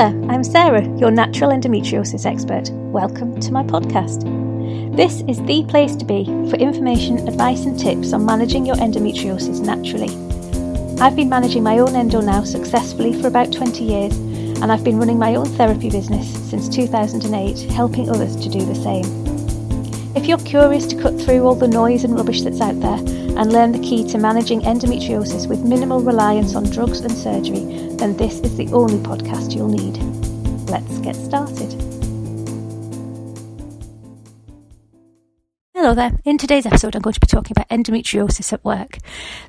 there, 0.00 0.30
I'm 0.30 0.42
Sarah, 0.42 0.82
your 0.96 1.10
natural 1.10 1.50
endometriosis 1.50 2.24
expert. 2.24 2.70
Welcome 2.70 3.38
to 3.38 3.52
my 3.52 3.62
podcast. 3.62 4.24
This 4.96 5.22
is 5.28 5.42
the 5.44 5.62
place 5.68 5.94
to 5.96 6.06
be 6.06 6.24
for 6.48 6.56
information, 6.56 7.28
advice, 7.28 7.66
and 7.66 7.78
tips 7.78 8.14
on 8.14 8.24
managing 8.24 8.64
your 8.64 8.76
endometriosis 8.76 9.60
naturally. 9.60 10.08
I've 11.02 11.16
been 11.16 11.28
managing 11.28 11.62
my 11.62 11.80
own 11.80 11.94
endo 11.94 12.22
now 12.22 12.44
successfully 12.44 13.20
for 13.20 13.28
about 13.28 13.52
20 13.52 13.84
years, 13.84 14.16
and 14.62 14.72
I've 14.72 14.84
been 14.84 14.98
running 14.98 15.18
my 15.18 15.34
own 15.34 15.44
therapy 15.44 15.90
business 15.90 16.32
since 16.48 16.66
2008, 16.70 17.70
helping 17.70 18.08
others 18.08 18.36
to 18.36 18.48
do 18.48 18.64
the 18.64 18.76
same. 18.76 19.04
If 20.16 20.26
you're 20.26 20.38
curious 20.38 20.86
to 20.86 21.02
cut 21.02 21.20
through 21.20 21.44
all 21.44 21.54
the 21.54 21.68
noise 21.68 22.04
and 22.04 22.16
rubbish 22.16 22.40
that's 22.40 22.62
out 22.62 22.80
there 22.80 23.19
and 23.40 23.54
learn 23.54 23.72
the 23.72 23.78
key 23.78 24.06
to 24.06 24.18
managing 24.18 24.60
endometriosis 24.60 25.48
with 25.48 25.64
minimal 25.64 26.02
reliance 26.02 26.54
on 26.54 26.62
drugs 26.64 27.00
and 27.00 27.10
surgery, 27.10 27.88
then 27.96 28.14
this 28.18 28.38
is 28.40 28.54
the 28.58 28.70
only 28.70 28.98
podcast 28.98 29.56
you'll 29.56 29.66
need. 29.66 29.96
Let's 30.68 30.98
get 30.98 31.16
started. 31.16 31.89
Hello 35.80 35.94
there. 35.94 36.12
In 36.26 36.36
today's 36.36 36.66
episode, 36.66 36.94
I'm 36.94 37.00
going 37.00 37.14
to 37.14 37.20
be 37.20 37.26
talking 37.26 37.52
about 37.56 37.70
endometriosis 37.70 38.52
at 38.52 38.62
work. 38.62 38.98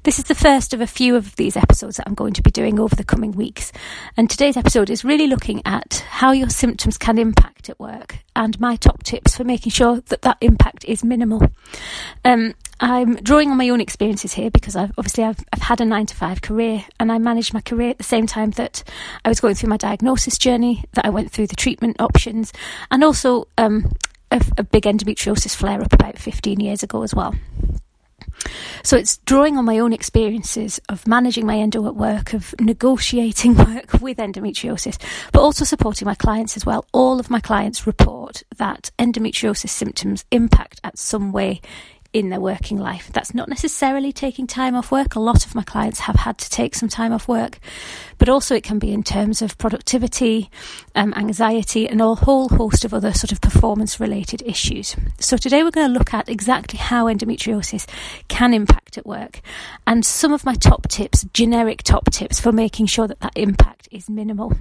This 0.03 0.17
is 0.17 0.23
the 0.23 0.33
first 0.33 0.73
of 0.73 0.79
a 0.79 0.87
few 0.87 1.17
of 1.17 1.35
these 1.35 1.57
episodes 1.57 1.97
that 1.97 2.07
I'm 2.07 2.13
going 2.13 2.31
to 2.31 2.41
be 2.41 2.51
doing 2.51 2.79
over 2.79 2.95
the 2.95 3.03
coming 3.03 3.33
weeks. 3.33 3.73
And 4.15 4.29
today's 4.29 4.55
episode 4.55 4.89
is 4.89 5.03
really 5.03 5.27
looking 5.27 5.61
at 5.65 6.05
how 6.07 6.31
your 6.31 6.49
symptoms 6.49 6.97
can 6.97 7.17
impact 7.17 7.69
at 7.69 7.77
work 7.81 8.19
and 8.33 8.57
my 8.61 8.77
top 8.77 9.03
tips 9.03 9.35
for 9.35 9.43
making 9.43 9.73
sure 9.73 9.99
that 10.07 10.21
that 10.21 10.37
impact 10.39 10.85
is 10.85 11.03
minimal. 11.03 11.45
Um, 12.23 12.53
I'm 12.79 13.15
drawing 13.15 13.51
on 13.51 13.57
my 13.57 13.67
own 13.67 13.81
experiences 13.81 14.31
here 14.31 14.49
because 14.49 14.77
I've, 14.77 14.93
obviously 14.97 15.25
I've, 15.25 15.43
I've 15.51 15.63
had 15.63 15.81
a 15.81 15.85
nine 15.85 16.05
to 16.05 16.15
five 16.15 16.41
career 16.41 16.85
and 16.97 17.11
I 17.11 17.17
managed 17.17 17.53
my 17.53 17.59
career 17.59 17.89
at 17.89 17.97
the 17.97 18.05
same 18.05 18.25
time 18.25 18.51
that 18.51 18.85
I 19.25 19.27
was 19.27 19.41
going 19.41 19.55
through 19.55 19.69
my 19.69 19.75
diagnosis 19.75 20.37
journey, 20.37 20.85
that 20.93 21.05
I 21.05 21.09
went 21.09 21.29
through 21.29 21.47
the 21.47 21.57
treatment 21.57 21.99
options, 21.99 22.53
and 22.89 23.03
also 23.03 23.49
um, 23.57 23.91
a, 24.31 24.41
a 24.57 24.63
big 24.63 24.83
endometriosis 24.83 25.55
flare 25.55 25.81
up 25.81 25.93
about 25.93 26.17
15 26.17 26.59
years 26.59 26.83
ago 26.83 27.03
as 27.03 27.13
well. 27.13 27.35
So 28.83 28.97
it's 28.97 29.17
drawing 29.17 29.57
on 29.57 29.65
my 29.65 29.79
own 29.79 29.93
experiences 29.93 30.79
of 30.89 31.07
managing 31.07 31.45
my 31.45 31.57
endo 31.57 31.85
at 31.87 31.95
work, 31.95 32.33
of 32.33 32.55
negotiating 32.59 33.55
work 33.57 34.01
with 34.01 34.17
endometriosis, 34.17 34.97
but 35.31 35.41
also 35.41 35.65
supporting 35.65 36.05
my 36.07 36.15
clients 36.15 36.57
as 36.57 36.65
well. 36.65 36.85
All 36.91 37.19
of 37.19 37.29
my 37.29 37.39
clients 37.39 37.85
report 37.85 38.43
that 38.57 38.89
endometriosis 38.97 39.69
symptoms 39.69 40.25
impact 40.31 40.81
at 40.83 40.97
some 40.97 41.31
way 41.31 41.61
in 42.13 42.29
their 42.29 42.39
working 42.39 42.77
life. 42.77 43.09
That's 43.13 43.33
not 43.33 43.47
necessarily 43.47 44.11
taking 44.11 44.45
time 44.47 44.75
off 44.75 44.91
work. 44.91 45.15
A 45.15 45.19
lot 45.19 45.45
of 45.45 45.55
my 45.55 45.63
clients 45.63 46.01
have 46.01 46.17
had 46.17 46.37
to 46.39 46.49
take 46.49 46.75
some 46.75 46.89
time 46.89 47.13
off 47.13 47.27
work, 47.27 47.59
but 48.17 48.27
also 48.27 48.55
it 48.55 48.63
can 48.63 48.79
be 48.79 48.91
in 48.91 49.01
terms 49.01 49.41
of 49.41 49.57
productivity, 49.57 50.49
um, 50.93 51.13
anxiety, 51.15 51.87
and 51.87 52.01
a 52.01 52.15
whole 52.15 52.49
host 52.49 52.83
of 52.83 52.93
other 52.93 53.13
sort 53.13 53.31
of 53.31 53.39
performance 53.39 53.99
related 53.99 54.41
issues. 54.45 54.95
So 55.19 55.37
today 55.37 55.63
we're 55.63 55.71
going 55.71 55.87
to 55.91 55.97
look 55.97 56.13
at 56.13 56.27
exactly 56.27 56.79
how 56.79 57.05
endometriosis 57.05 57.87
can 58.27 58.53
impact 58.53 58.97
at 58.97 59.05
work 59.05 59.41
and 59.87 60.05
some 60.05 60.33
of 60.33 60.45
my 60.45 60.55
top 60.55 60.89
tips, 60.89 61.25
generic 61.33 61.81
top 61.83 62.11
tips 62.11 62.41
for 62.41 62.51
making 62.51 62.87
sure 62.87 63.07
that 63.07 63.21
that 63.21 63.33
impact 63.35 63.87
is 63.91 64.09
minimal. 64.09 64.57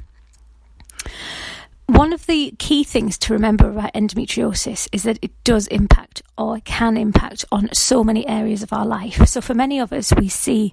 One 1.91 2.13
of 2.13 2.27
the 2.27 2.55
key 2.61 2.85
things 2.85 3.19
to 3.19 3.33
remember 3.33 3.69
about 3.69 3.95
endometriosis 3.95 4.89
is 4.93 5.03
that 5.03 5.19
it 5.23 5.33
does 5.43 5.67
impact 5.67 6.23
or 6.39 6.61
can 6.61 6.97
impact 6.97 7.45
on 7.51 7.69
so 7.75 8.05
many 8.05 8.25
areas 8.29 8.63
of 8.63 8.73
our 8.73 8.87
life. 8.87 9.27
So, 9.27 9.41
for 9.41 9.55
many 9.55 9.81
of 9.81 9.93
us, 9.93 10.13
we 10.17 10.29
see 10.29 10.73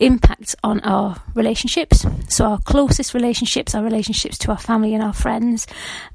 impacts 0.00 0.56
on 0.64 0.80
our 0.80 1.22
relationships, 1.36 2.04
so 2.28 2.46
our 2.46 2.58
closest 2.58 3.14
relationships, 3.14 3.76
our 3.76 3.84
relationships 3.84 4.38
to 4.38 4.50
our 4.50 4.58
family 4.58 4.92
and 4.92 5.04
our 5.04 5.12
friends. 5.12 5.68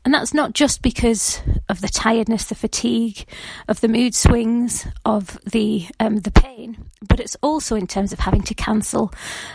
And 0.03 0.13
that's 0.13 0.33
not 0.33 0.51
just 0.51 0.81
because 0.81 1.41
of 1.69 1.79
the 1.79 1.87
tiredness, 1.87 2.43
the 2.43 2.55
fatigue, 2.55 3.23
of 3.69 3.79
the 3.79 3.87
mood 3.87 4.13
swings, 4.13 4.85
of 5.05 5.39
the 5.45 5.87
um, 6.01 6.17
the 6.17 6.31
pain, 6.31 6.89
but 7.07 7.21
it's 7.21 7.37
also 7.41 7.77
in 7.77 7.87
terms 7.87 8.11
of 8.11 8.19
having 8.19 8.41
to 8.41 8.53
cancel 8.53 9.13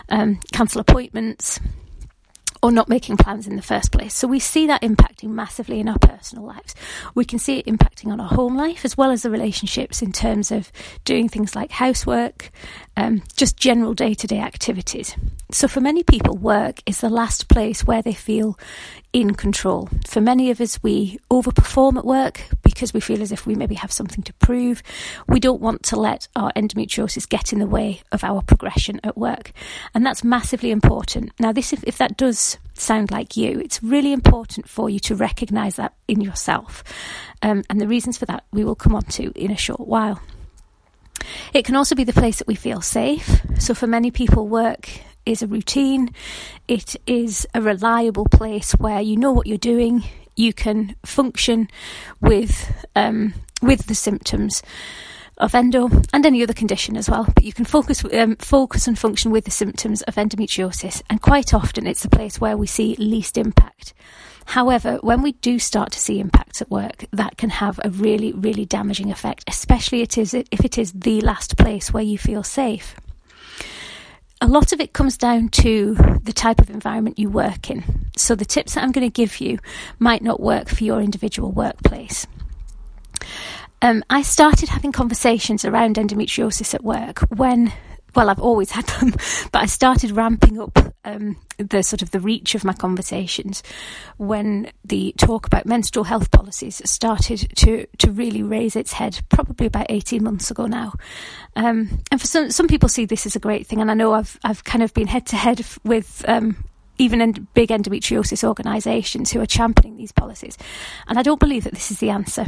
um, 0.08 0.40
cancel 0.52 0.80
appointments 0.80 1.60
or 2.66 2.72
not 2.72 2.88
making 2.88 3.16
plans 3.16 3.46
in 3.46 3.54
the 3.54 3.62
first 3.62 3.92
place. 3.92 4.12
So 4.12 4.26
we 4.26 4.40
see 4.40 4.66
that 4.66 4.82
impacting 4.82 5.28
massively 5.28 5.78
in 5.78 5.88
our 5.88 6.00
personal 6.00 6.44
lives. 6.44 6.74
We 7.14 7.24
can 7.24 7.38
see 7.38 7.60
it 7.60 7.66
impacting 7.66 8.10
on 8.10 8.18
our 8.18 8.26
home 8.26 8.56
life 8.56 8.84
as 8.84 8.96
well 8.96 9.12
as 9.12 9.22
the 9.22 9.30
relationships 9.30 10.02
in 10.02 10.10
terms 10.10 10.50
of 10.50 10.72
doing 11.04 11.28
things 11.28 11.54
like 11.54 11.70
housework, 11.70 12.50
um, 12.96 13.22
just 13.36 13.56
general 13.56 13.94
day 13.94 14.14
to 14.14 14.26
day 14.26 14.40
activities. 14.40 15.14
So 15.52 15.68
for 15.68 15.80
many 15.80 16.02
people, 16.02 16.36
work 16.36 16.82
is 16.86 17.00
the 17.00 17.08
last 17.08 17.48
place 17.48 17.84
where 17.84 18.02
they 18.02 18.14
feel 18.14 18.58
in 19.16 19.32
control. 19.32 19.88
For 20.06 20.20
many 20.20 20.50
of 20.50 20.60
us, 20.60 20.78
we 20.82 21.18
overperform 21.30 21.96
at 21.96 22.04
work 22.04 22.42
because 22.62 22.92
we 22.92 23.00
feel 23.00 23.22
as 23.22 23.32
if 23.32 23.46
we 23.46 23.54
maybe 23.54 23.74
have 23.74 23.90
something 23.90 24.22
to 24.24 24.32
prove. 24.34 24.82
We 25.26 25.40
don't 25.40 25.62
want 25.62 25.82
to 25.84 25.96
let 25.96 26.28
our 26.36 26.52
endometriosis 26.52 27.26
get 27.26 27.50
in 27.50 27.58
the 27.58 27.66
way 27.66 28.02
of 28.12 28.22
our 28.22 28.42
progression 28.42 29.00
at 29.04 29.16
work. 29.16 29.52
And 29.94 30.04
that's 30.04 30.22
massively 30.22 30.70
important. 30.70 31.32
Now, 31.40 31.50
this, 31.50 31.72
if, 31.72 31.82
if 31.84 31.96
that 31.96 32.18
does 32.18 32.58
sound 32.74 33.10
like 33.10 33.38
you, 33.38 33.58
it's 33.58 33.82
really 33.82 34.12
important 34.12 34.68
for 34.68 34.90
you 34.90 35.00
to 35.00 35.14
recognize 35.14 35.76
that 35.76 35.94
in 36.06 36.20
yourself. 36.20 36.84
Um, 37.40 37.64
and 37.70 37.80
the 37.80 37.88
reasons 37.88 38.18
for 38.18 38.26
that 38.26 38.44
we 38.52 38.64
will 38.64 38.74
come 38.74 38.94
on 38.94 39.04
to 39.04 39.32
in 39.34 39.50
a 39.50 39.56
short 39.56 39.88
while. 39.88 40.20
It 41.54 41.64
can 41.64 41.74
also 41.74 41.94
be 41.94 42.04
the 42.04 42.12
place 42.12 42.36
that 42.36 42.46
we 42.46 42.54
feel 42.54 42.82
safe. 42.82 43.40
So, 43.58 43.72
for 43.72 43.86
many 43.86 44.10
people, 44.10 44.46
work 44.46 44.90
is 45.26 45.42
a 45.42 45.46
routine, 45.46 46.10
it 46.68 46.96
is 47.06 47.46
a 47.52 47.60
reliable 47.60 48.26
place 48.26 48.72
where 48.72 49.00
you 49.00 49.16
know 49.16 49.32
what 49.32 49.46
you're 49.46 49.58
doing, 49.58 50.04
you 50.36 50.52
can 50.52 50.94
function 51.04 51.68
with 52.20 52.86
um, 52.94 53.34
with 53.60 53.86
the 53.86 53.94
symptoms 53.94 54.62
of 55.38 55.54
endo 55.54 55.90
and 56.14 56.24
any 56.24 56.42
other 56.42 56.54
condition 56.54 56.96
as 56.96 57.10
well. 57.10 57.26
But 57.34 57.44
you 57.44 57.52
can 57.52 57.64
focus 57.64 58.04
um, 58.04 58.36
focus 58.36 58.86
and 58.86 58.98
function 58.98 59.30
with 59.30 59.44
the 59.44 59.50
symptoms 59.50 60.02
of 60.02 60.14
endometriosis, 60.14 61.02
and 61.10 61.20
quite 61.20 61.52
often 61.52 61.86
it's 61.86 62.02
the 62.02 62.08
place 62.08 62.40
where 62.40 62.56
we 62.56 62.66
see 62.66 62.94
least 62.96 63.36
impact. 63.36 63.92
However, 64.50 64.98
when 65.00 65.22
we 65.22 65.32
do 65.32 65.58
start 65.58 65.90
to 65.92 65.98
see 65.98 66.20
impacts 66.20 66.62
at 66.62 66.70
work, 66.70 67.06
that 67.12 67.36
can 67.36 67.50
have 67.50 67.80
a 67.82 67.90
really, 67.90 68.32
really 68.32 68.64
damaging 68.64 69.10
effect, 69.10 69.42
especially 69.48 70.02
it 70.02 70.16
is 70.16 70.34
if 70.34 70.64
it 70.64 70.78
is 70.78 70.92
the 70.92 71.20
last 71.20 71.58
place 71.58 71.92
where 71.92 72.04
you 72.04 72.16
feel 72.16 72.44
safe 72.44 72.94
a 74.40 74.46
lot 74.46 74.72
of 74.72 74.80
it 74.80 74.92
comes 74.92 75.16
down 75.16 75.48
to 75.48 75.94
the 76.22 76.32
type 76.32 76.60
of 76.60 76.70
environment 76.70 77.18
you 77.18 77.30
work 77.30 77.70
in. 77.70 78.10
So, 78.16 78.34
the 78.34 78.44
tips 78.44 78.74
that 78.74 78.84
I'm 78.84 78.92
going 78.92 79.06
to 79.06 79.12
give 79.12 79.40
you 79.40 79.58
might 79.98 80.22
not 80.22 80.40
work 80.40 80.68
for 80.68 80.84
your 80.84 81.00
individual 81.00 81.52
workplace. 81.52 82.26
Um, 83.82 84.02
I 84.08 84.22
started 84.22 84.68
having 84.68 84.92
conversations 84.92 85.64
around 85.64 85.96
endometriosis 85.96 86.74
at 86.74 86.82
work 86.82 87.20
when 87.30 87.72
well, 88.16 88.30
I've 88.30 88.40
always 88.40 88.70
had 88.70 88.86
them, 88.86 89.10
but 89.52 89.62
I 89.62 89.66
started 89.66 90.10
ramping 90.10 90.58
up 90.58 90.78
um, 91.04 91.36
the 91.58 91.82
sort 91.82 92.02
of 92.02 92.10
the 92.10 92.18
reach 92.18 92.54
of 92.54 92.64
my 92.64 92.72
conversations 92.72 93.62
when 94.16 94.70
the 94.84 95.14
talk 95.18 95.46
about 95.46 95.66
menstrual 95.66 96.04
health 96.04 96.30
policies 96.30 96.82
started 96.88 97.48
to 97.56 97.86
to 97.98 98.10
really 98.10 98.42
raise 98.42 98.74
its 98.74 98.92
head, 98.92 99.20
probably 99.28 99.66
about 99.66 99.86
eighteen 99.90 100.24
months 100.24 100.50
ago 100.50 100.66
now. 100.66 100.94
Um, 101.54 102.02
and 102.10 102.20
for 102.20 102.26
some 102.26 102.50
some 102.50 102.66
people 102.66 102.88
see 102.88 103.04
this 103.04 103.26
as 103.26 103.36
a 103.36 103.40
great 103.40 103.66
thing, 103.66 103.80
and 103.80 103.90
I 103.90 103.94
know 103.94 104.14
I've 104.14 104.38
I've 104.42 104.64
kind 104.64 104.82
of 104.82 104.92
been 104.94 105.06
head 105.06 105.26
to 105.26 105.36
head 105.36 105.64
with. 105.84 106.24
Um, 106.26 106.64
even 106.98 107.20
in 107.20 107.46
big 107.52 107.68
endometriosis 107.68 108.42
organisations 108.42 109.30
who 109.30 109.38
are 109.38 109.44
championing 109.44 109.98
these 109.98 110.12
policies. 110.12 110.56
And 111.06 111.18
I 111.18 111.22
don't 111.22 111.38
believe 111.38 111.64
that 111.64 111.74
this 111.74 111.90
is 111.90 112.00
the 112.00 112.08
answer. 112.08 112.46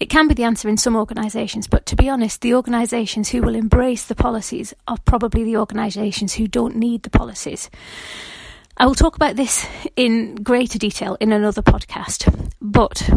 It 0.00 0.10
can 0.10 0.28
be 0.28 0.34
the 0.34 0.44
answer 0.44 0.68
in 0.68 0.76
some 0.76 0.96
organisations, 0.96 1.66
but 1.66 1.86
to 1.86 1.96
be 1.96 2.08
honest, 2.08 2.40
the 2.40 2.54
organisations 2.54 3.28
who 3.28 3.42
will 3.42 3.54
embrace 3.54 4.04
the 4.04 4.14
policies 4.14 4.74
are 4.86 4.98
probably 5.04 5.44
the 5.44 5.56
organisations 5.56 6.34
who 6.34 6.46
don't 6.46 6.76
need 6.76 7.02
the 7.02 7.10
policies. 7.10 7.70
I 8.80 8.86
will 8.86 8.94
talk 8.94 9.16
about 9.16 9.34
this 9.34 9.66
in 9.96 10.36
greater 10.36 10.78
detail 10.78 11.16
in 11.20 11.32
another 11.32 11.62
podcast, 11.62 12.32
but 12.60 13.10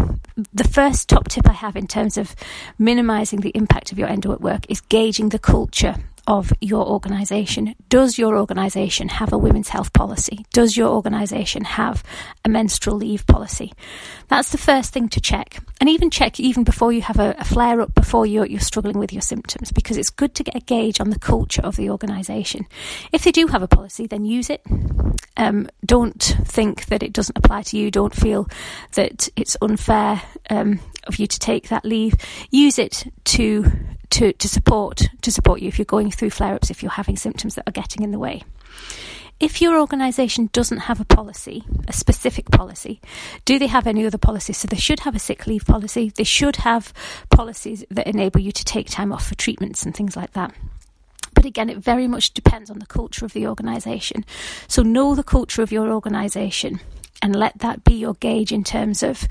the 0.53 0.67
first 0.67 1.07
top 1.07 1.27
tip 1.27 1.47
I 1.47 1.53
have 1.53 1.75
in 1.75 1.85
terms 1.85 2.17
of 2.17 2.35
minimising 2.79 3.41
the 3.41 3.51
impact 3.53 3.91
of 3.91 3.99
your 3.99 4.07
endo 4.07 4.31
at 4.31 4.41
work 4.41 4.65
is 4.69 4.81
gauging 4.81 5.29
the 5.29 5.37
culture 5.37 5.95
of 6.27 6.51
your 6.61 6.85
organisation. 6.85 7.75
Does 7.89 8.17
your 8.17 8.37
organisation 8.37 9.09
have 9.09 9.33
a 9.33 9.37
women's 9.37 9.69
health 9.69 9.93
policy? 9.93 10.45
Does 10.53 10.77
your 10.77 10.89
organisation 10.89 11.63
have 11.63 12.03
a 12.45 12.49
menstrual 12.49 12.97
leave 12.97 13.27
policy? 13.27 13.73
That's 14.29 14.51
the 14.51 14.57
first 14.57 14.93
thing 14.93 15.09
to 15.09 15.21
check. 15.21 15.59
And 15.81 15.89
even 15.89 16.11
check 16.11 16.39
even 16.39 16.63
before 16.63 16.93
you 16.93 17.01
have 17.01 17.19
a, 17.19 17.35
a 17.39 17.43
flare 17.43 17.81
up, 17.81 17.95
before 17.95 18.27
you're, 18.27 18.45
you're 18.45 18.59
struggling 18.59 18.99
with 18.99 19.11
your 19.11 19.23
symptoms, 19.23 19.71
because 19.71 19.97
it's 19.97 20.11
good 20.11 20.35
to 20.35 20.43
get 20.43 20.55
a 20.55 20.59
gauge 20.59 21.01
on 21.01 21.09
the 21.09 21.19
culture 21.19 21.63
of 21.63 21.75
the 21.75 21.89
organisation. 21.89 22.67
If 23.11 23.23
they 23.23 23.31
do 23.31 23.47
have 23.47 23.63
a 23.63 23.67
policy, 23.67 24.05
then 24.05 24.23
use 24.23 24.51
it. 24.51 24.61
Um, 25.37 25.67
don't 25.83 26.21
think 26.21 26.85
that 26.85 27.01
it 27.01 27.13
doesn't 27.13 27.37
apply 27.37 27.63
to 27.63 27.77
you. 27.77 27.89
Don't 27.89 28.13
feel 28.13 28.47
that 28.93 29.27
it's 29.35 29.57
unfair 29.59 30.21
um, 30.51 30.79
of 31.07 31.15
you 31.15 31.25
to 31.25 31.39
take 31.39 31.69
that 31.69 31.83
leave. 31.83 32.13
Use 32.51 32.77
it 32.77 33.11
to 33.25 33.65
to, 34.11 34.33
to 34.33 34.47
support 34.49 35.07
to 35.21 35.31
support 35.31 35.61
you 35.61 35.69
if 35.69 35.79
you're 35.79 35.85
going 35.85 36.11
through 36.11 36.29
flare 36.29 36.53
ups, 36.53 36.69
if 36.69 36.83
you're 36.83 36.91
having 36.91 37.17
symptoms 37.17 37.55
that 37.55 37.67
are 37.67 37.71
getting 37.71 38.03
in 38.03 38.11
the 38.11 38.19
way. 38.19 38.43
If 39.41 39.59
your 39.59 39.79
organisation 39.79 40.49
doesn't 40.53 40.77
have 40.77 41.01
a 41.01 41.05
policy, 41.05 41.63
a 41.87 41.93
specific 41.93 42.51
policy, 42.51 43.01
do 43.43 43.57
they 43.57 43.67
have 43.67 43.87
any 43.87 44.05
other 44.05 44.19
policies? 44.19 44.57
So 44.57 44.67
they 44.67 44.77
should 44.77 44.99
have 45.01 45.15
a 45.15 45.19
sick 45.19 45.47
leave 45.47 45.65
policy. 45.65 46.13
They 46.15 46.23
should 46.23 46.57
have 46.57 46.93
policies 47.31 47.83
that 47.89 48.05
enable 48.05 48.39
you 48.39 48.51
to 48.51 48.63
take 48.63 48.89
time 48.89 49.11
off 49.11 49.27
for 49.27 49.35
treatments 49.35 49.83
and 49.83 49.95
things 49.95 50.15
like 50.15 50.33
that. 50.33 50.53
But 51.33 51.45
again, 51.45 51.71
it 51.71 51.77
very 51.77 52.07
much 52.07 52.35
depends 52.35 52.69
on 52.69 52.77
the 52.77 52.85
culture 52.85 53.25
of 53.25 53.33
the 53.33 53.47
organisation. 53.47 54.25
So 54.67 54.83
know 54.83 55.15
the 55.15 55.23
culture 55.23 55.63
of 55.63 55.71
your 55.71 55.91
organisation 55.91 56.79
and 57.23 57.35
let 57.35 57.57
that 57.59 57.83
be 57.83 57.93
your 57.93 58.13
gauge 58.15 58.51
in 58.51 58.63
terms 58.63 59.01
of 59.01 59.27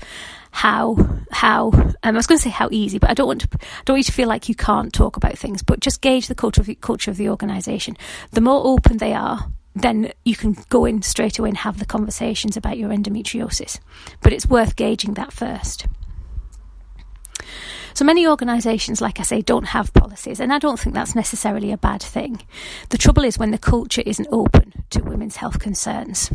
how 0.51 0.95
how 1.31 1.71
um, 1.71 1.95
I 2.03 2.11
was 2.11 2.27
going 2.27 2.37
to 2.37 2.43
say 2.43 2.49
how 2.49 2.67
easy, 2.71 2.99
but 2.99 3.09
I 3.09 3.13
don't 3.13 3.27
want 3.27 3.41
to 3.41 3.47
I 3.53 3.83
don't 3.85 3.93
want 3.95 3.99
you 3.99 4.11
to 4.11 4.11
feel 4.11 4.27
like 4.27 4.49
you 4.49 4.55
can't 4.55 4.91
talk 4.91 5.15
about 5.15 5.37
things. 5.37 5.63
But 5.63 5.79
just 5.79 6.01
gauge 6.01 6.27
the 6.27 6.35
culture 6.35 6.59
of 6.59 6.67
the 6.67 6.75
culture 6.75 7.11
of 7.11 7.17
the 7.17 7.29
organisation. 7.29 7.95
The 8.31 8.41
more 8.41 8.65
open 8.65 8.97
they 8.97 9.13
are, 9.13 9.51
then 9.75 10.11
you 10.25 10.35
can 10.35 10.57
go 10.69 10.85
in 10.85 11.01
straight 11.01 11.39
away 11.39 11.49
and 11.49 11.57
have 11.59 11.79
the 11.79 11.85
conversations 11.85 12.57
about 12.57 12.77
your 12.77 12.89
endometriosis. 12.89 13.79
But 14.21 14.33
it's 14.33 14.45
worth 14.47 14.75
gauging 14.75 15.13
that 15.13 15.33
first. 15.33 15.85
So 17.93 18.05
many 18.05 18.25
organisations, 18.25 19.01
like 19.01 19.19
I 19.19 19.23
say, 19.23 19.41
don't 19.41 19.67
have 19.67 19.93
policies, 19.93 20.39
and 20.39 20.53
I 20.53 20.59
don't 20.59 20.79
think 20.79 20.95
that's 20.95 21.15
necessarily 21.15 21.71
a 21.71 21.77
bad 21.77 22.01
thing. 22.01 22.41
The 22.89 22.97
trouble 22.97 23.25
is 23.25 23.37
when 23.37 23.51
the 23.51 23.57
culture 23.57 24.03
isn't 24.05 24.27
open 24.31 24.85
to 24.91 25.03
women's 25.03 25.35
health 25.37 25.59
concerns 25.59 26.31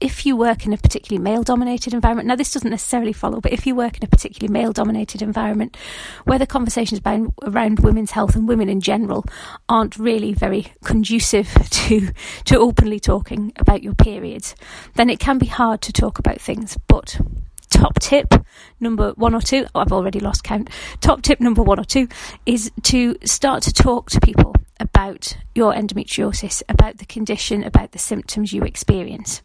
if 0.00 0.24
you 0.24 0.36
work 0.36 0.66
in 0.66 0.72
a 0.72 0.78
particularly 0.78 1.22
male 1.22 1.42
dominated 1.42 1.92
environment, 1.92 2.26
now 2.26 2.36
this 2.36 2.52
doesn't 2.52 2.70
necessarily 2.70 3.12
follow, 3.12 3.40
but 3.40 3.52
if 3.52 3.66
you 3.66 3.74
work 3.74 3.98
in 3.98 4.04
a 4.04 4.08
particularly 4.08 4.52
male 4.52 4.72
dominated 4.72 5.22
environment 5.22 5.76
where 6.24 6.38
the 6.38 6.46
conversations 6.46 6.98
about, 7.00 7.32
around 7.42 7.80
women's 7.80 8.10
health 8.12 8.34
and 8.34 8.48
women 8.48 8.68
in 8.68 8.80
general 8.80 9.24
aren't 9.68 9.98
really 9.98 10.32
very 10.32 10.72
conducive 10.84 11.52
to, 11.70 12.08
to 12.44 12.58
openly 12.58 12.98
talking 12.98 13.52
about 13.56 13.82
your 13.82 13.94
periods, 13.94 14.54
then 14.94 15.10
it 15.10 15.20
can 15.20 15.38
be 15.38 15.46
hard 15.46 15.82
to 15.82 15.92
talk 15.92 16.18
about 16.18 16.40
things. 16.40 16.78
But 16.88 17.20
top 17.68 17.98
tip 18.00 18.34
number 18.80 19.12
one 19.12 19.34
or 19.34 19.40
two, 19.40 19.66
oh, 19.74 19.80
I've 19.80 19.92
already 19.92 20.20
lost 20.20 20.44
count. 20.44 20.70
Top 21.00 21.22
tip 21.22 21.40
number 21.40 21.62
one 21.62 21.78
or 21.78 21.84
two 21.84 22.08
is 22.46 22.70
to 22.84 23.16
start 23.24 23.62
to 23.64 23.72
talk 23.72 24.10
to 24.10 24.20
people 24.20 24.54
about 24.80 25.36
your 25.54 25.72
endometriosis, 25.72 26.62
about 26.68 26.98
the 26.98 27.06
condition, 27.06 27.62
about 27.62 27.92
the 27.92 27.98
symptoms 27.98 28.52
you 28.52 28.62
experience. 28.62 29.42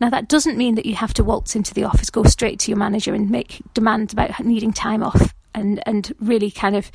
Now, 0.00 0.10
that 0.10 0.28
doesn't 0.28 0.58
mean 0.58 0.74
that 0.76 0.86
you 0.86 0.94
have 0.94 1.14
to 1.14 1.24
waltz 1.24 1.56
into 1.56 1.74
the 1.74 1.84
office, 1.84 2.10
go 2.10 2.22
straight 2.24 2.60
to 2.60 2.70
your 2.70 2.78
manager, 2.78 3.14
and 3.14 3.30
make 3.30 3.62
demands 3.74 4.12
about 4.12 4.38
needing 4.44 4.72
time 4.72 5.02
off 5.02 5.34
and, 5.54 5.82
and 5.86 6.14
really 6.20 6.50
kind 6.50 6.76
of 6.76 6.90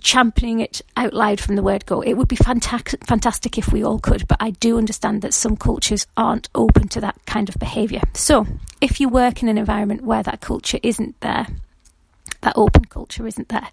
championing 0.00 0.60
it 0.60 0.82
out 0.96 1.14
loud 1.14 1.40
from 1.40 1.56
the 1.56 1.62
word 1.62 1.86
go. 1.86 2.00
It 2.00 2.14
would 2.14 2.28
be 2.28 2.36
fantastic, 2.36 3.04
fantastic 3.06 3.58
if 3.58 3.72
we 3.72 3.82
all 3.82 3.98
could, 3.98 4.28
but 4.28 4.38
I 4.40 4.50
do 4.50 4.78
understand 4.78 5.22
that 5.22 5.34
some 5.34 5.56
cultures 5.56 6.06
aren't 6.16 6.48
open 6.54 6.88
to 6.88 7.00
that 7.00 7.16
kind 7.26 7.48
of 7.48 7.56
behaviour. 7.56 8.02
So, 8.14 8.46
if 8.80 9.00
you 9.00 9.08
work 9.08 9.42
in 9.42 9.48
an 9.48 9.58
environment 9.58 10.02
where 10.02 10.22
that 10.22 10.40
culture 10.40 10.78
isn't 10.82 11.20
there, 11.20 11.46
that 12.42 12.56
open 12.56 12.84
culture 12.86 13.26
isn't 13.26 13.48
there. 13.48 13.68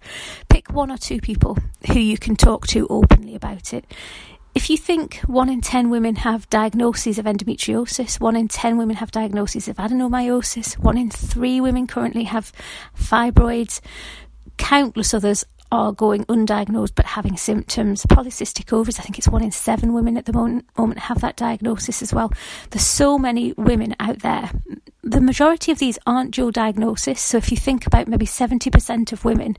Pick 0.48 0.72
one 0.72 0.90
or 0.90 0.98
two 0.98 1.20
people 1.20 1.58
who 1.88 1.98
you 1.98 2.18
can 2.18 2.36
talk 2.36 2.66
to 2.68 2.86
openly 2.88 3.34
about 3.34 3.72
it. 3.72 3.84
If 4.54 4.70
you 4.70 4.78
think 4.78 5.16
one 5.26 5.50
in 5.50 5.60
10 5.60 5.90
women 5.90 6.16
have 6.16 6.48
diagnoses 6.48 7.18
of 7.18 7.26
endometriosis, 7.26 8.18
one 8.18 8.36
in 8.36 8.48
10 8.48 8.78
women 8.78 8.96
have 8.96 9.10
diagnoses 9.10 9.68
of 9.68 9.76
adenomyosis, 9.76 10.78
one 10.78 10.96
in 10.96 11.10
three 11.10 11.60
women 11.60 11.86
currently 11.86 12.24
have 12.24 12.52
fibroids, 12.98 13.82
countless 14.56 15.12
others 15.12 15.44
are 15.70 15.92
going 15.92 16.24
undiagnosed 16.26 16.92
but 16.94 17.04
having 17.04 17.36
symptoms. 17.36 18.04
Polycystic 18.06 18.72
ovaries, 18.72 18.98
I 18.98 19.02
think 19.02 19.18
it's 19.18 19.28
one 19.28 19.42
in 19.42 19.50
seven 19.50 19.92
women 19.92 20.16
at 20.16 20.24
the 20.24 20.32
moment, 20.32 20.66
moment 20.76 21.00
have 21.00 21.20
that 21.20 21.36
diagnosis 21.36 22.02
as 22.02 22.12
well. 22.12 22.32
There's 22.70 22.86
so 22.86 23.18
many 23.18 23.52
women 23.52 23.94
out 24.00 24.20
there. 24.20 24.50
The 25.02 25.20
majority 25.20 25.70
of 25.70 25.78
these 25.78 26.00
aren't 26.04 26.32
dual 26.32 26.50
diagnosis. 26.50 27.20
So 27.20 27.38
if 27.38 27.52
you 27.52 27.56
think 27.56 27.86
about 27.86 28.08
maybe 28.08 28.26
70% 28.26 29.12
of 29.12 29.24
women 29.24 29.56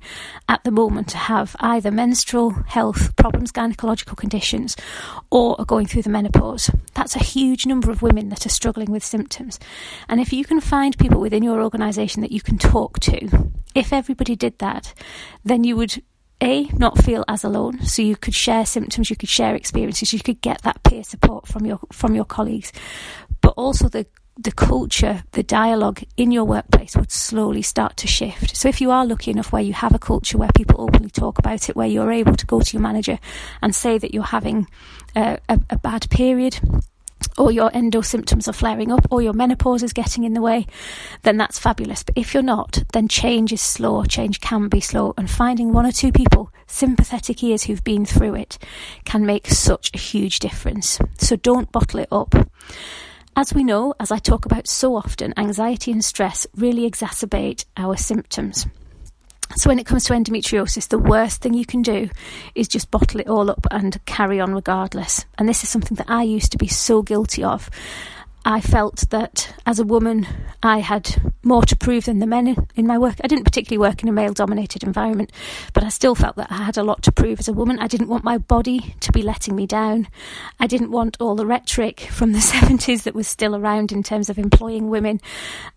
at 0.49 0.63
the 0.65 0.71
moment 0.71 1.13
have 1.13 1.55
either 1.61 1.89
menstrual 1.89 2.51
health 2.51 3.15
problems, 3.15 3.53
gynecological 3.53 4.17
conditions, 4.17 4.75
or 5.31 5.55
are 5.59 5.65
going 5.65 5.87
through 5.87 6.01
the 6.01 6.09
menopause, 6.09 6.69
that's 6.93 7.15
a 7.15 7.23
huge 7.23 7.65
number 7.65 7.91
of 7.91 8.01
women 8.01 8.27
that 8.29 8.45
are 8.45 8.49
struggling 8.49 8.91
with 8.91 9.05
symptoms. 9.05 9.57
And 10.09 10.19
if 10.19 10.33
you 10.33 10.43
can 10.43 10.59
find 10.59 10.97
people 10.97 11.21
within 11.21 11.43
your 11.43 11.63
organisation 11.63 12.21
that 12.23 12.31
you 12.33 12.41
can 12.41 12.57
talk 12.57 12.99
to, 12.99 13.49
if 13.77 13.93
everybody 13.93 14.35
did 14.35 14.57
that, 14.59 14.93
then 15.45 15.63
you 15.63 15.75
would 15.75 16.01
a 16.41 16.65
not 16.73 17.03
feel 17.03 17.23
as 17.27 17.43
alone 17.43 17.81
so 17.81 18.01
you 18.01 18.15
could 18.15 18.35
share 18.35 18.63
symptoms 18.63 19.09
you 19.09 19.15
could 19.15 19.27
share 19.27 19.55
experiences 19.55 20.13
you 20.13 20.19
could 20.19 20.39
get 20.39 20.61
that 20.61 20.83
peer 20.83 21.03
support 21.03 21.47
from 21.47 21.65
your 21.65 21.79
from 21.91 22.13
your 22.13 22.25
colleagues 22.25 22.71
but 23.41 23.55
also 23.57 23.89
the 23.89 24.05
the 24.39 24.51
culture, 24.51 25.23
the 25.31 25.43
dialogue 25.43 26.03
in 26.15 26.31
your 26.31 26.43
workplace 26.43 26.95
would 26.95 27.11
slowly 27.11 27.61
start 27.61 27.97
to 27.97 28.07
shift. 28.07 28.55
So, 28.55 28.69
if 28.69 28.79
you 28.79 28.91
are 28.91 29.05
lucky 29.05 29.31
enough 29.31 29.51
where 29.51 29.61
you 29.61 29.73
have 29.73 29.95
a 29.95 29.99
culture 29.99 30.37
where 30.37 30.51
people 30.55 30.79
openly 30.79 31.09
talk 31.09 31.39
about 31.39 31.69
it, 31.69 31.75
where 31.75 31.87
you're 31.87 32.11
able 32.11 32.35
to 32.35 32.45
go 32.45 32.59
to 32.59 32.73
your 32.73 32.81
manager 32.81 33.19
and 33.61 33.73
say 33.73 33.97
that 33.97 34.13
you're 34.13 34.23
having 34.23 34.67
a, 35.15 35.39
a, 35.49 35.59
a 35.71 35.77
bad 35.79 36.07
period, 36.09 36.59
or 37.37 37.51
your 37.51 37.69
endo 37.73 38.01
symptoms 38.01 38.47
are 38.47 38.53
flaring 38.53 38.91
up, 38.91 39.07
or 39.11 39.21
your 39.21 39.33
menopause 39.33 39.83
is 39.83 39.93
getting 39.93 40.23
in 40.23 40.33
the 40.33 40.41
way, 40.41 40.65
then 41.23 41.37
that's 41.37 41.59
fabulous. 41.59 42.03
But 42.03 42.17
if 42.17 42.33
you're 42.33 42.43
not, 42.43 42.83
then 42.93 43.07
change 43.07 43.53
is 43.53 43.61
slow, 43.61 44.03
change 44.05 44.41
can 44.41 44.67
be 44.67 44.79
slow, 44.79 45.13
and 45.17 45.29
finding 45.29 45.73
one 45.73 45.85
or 45.85 45.91
two 45.91 46.11
people, 46.11 46.51
sympathetic 46.67 47.43
ears 47.43 47.63
who've 47.63 47.83
been 47.83 48.05
through 48.05 48.35
it, 48.35 48.57
can 49.05 49.25
make 49.25 49.47
such 49.47 49.91
a 49.93 49.97
huge 49.97 50.39
difference. 50.39 50.99
So 51.17 51.35
don't 51.35 51.71
bottle 51.71 51.99
it 51.99 52.09
up. 52.11 52.33
As 53.35 53.53
we 53.53 53.63
know, 53.63 53.93
as 53.99 54.11
I 54.11 54.17
talk 54.17 54.45
about 54.45 54.67
so 54.67 54.95
often, 54.95 55.33
anxiety 55.37 55.91
and 55.91 56.03
stress 56.03 56.47
really 56.55 56.89
exacerbate 56.89 57.65
our 57.77 57.95
symptoms. 57.95 58.65
So, 59.57 59.71
when 59.71 59.79
it 59.79 59.87
comes 59.87 60.03
to 60.03 60.13
endometriosis, 60.13 60.89
the 60.89 60.99
worst 60.99 61.41
thing 61.41 61.55
you 61.55 61.65
can 61.65 61.81
do 61.81 62.11
is 62.53 62.67
just 62.67 62.91
bottle 62.91 63.19
it 63.19 63.27
all 63.27 63.49
up 63.49 63.65
and 63.71 63.99
carry 64.05 64.39
on 64.39 64.53
regardless. 64.53 65.25
And 65.39 65.49
this 65.49 65.63
is 65.63 65.69
something 65.69 65.95
that 65.95 66.07
I 66.07 66.21
used 66.21 66.51
to 66.51 66.59
be 66.59 66.67
so 66.67 67.01
guilty 67.01 67.43
of. 67.43 67.67
I 68.45 68.61
felt 68.61 69.09
that 69.09 69.53
as 69.65 69.79
a 69.79 69.83
woman, 69.83 70.27
I 70.61 70.77
had 70.77 71.33
more 71.43 71.63
to 71.63 71.75
prove 71.75 72.05
than 72.05 72.19
the 72.19 72.27
men 72.27 72.55
in 72.75 72.85
my 72.85 72.99
work. 72.99 73.15
I 73.23 73.27
didn't 73.27 73.45
particularly 73.45 73.79
work 73.79 74.03
in 74.03 74.09
a 74.09 74.13
male 74.13 74.31
dominated 74.31 74.83
environment, 74.83 75.31
but 75.73 75.83
I 75.83 75.89
still 75.89 76.13
felt 76.13 76.35
that 76.35 76.51
I 76.51 76.63
had 76.63 76.77
a 76.77 76.83
lot 76.83 77.01
to 77.03 77.11
prove 77.11 77.39
as 77.39 77.47
a 77.47 77.53
woman. 77.53 77.79
I 77.79 77.87
didn't 77.87 78.09
want 78.09 78.23
my 78.23 78.37
body 78.37 78.95
to 79.01 79.11
be 79.11 79.23
letting 79.23 79.55
me 79.55 79.65
down. 79.65 80.07
I 80.59 80.67
didn't 80.67 80.91
want 80.91 81.17
all 81.19 81.35
the 81.35 81.47
rhetoric 81.47 81.99
from 81.99 82.31
the 82.31 82.39
70s 82.53 83.03
that 83.03 83.15
was 83.15 83.27
still 83.27 83.55
around 83.55 83.91
in 83.91 84.03
terms 84.03 84.29
of 84.29 84.37
employing 84.37 84.89
women. 84.89 85.19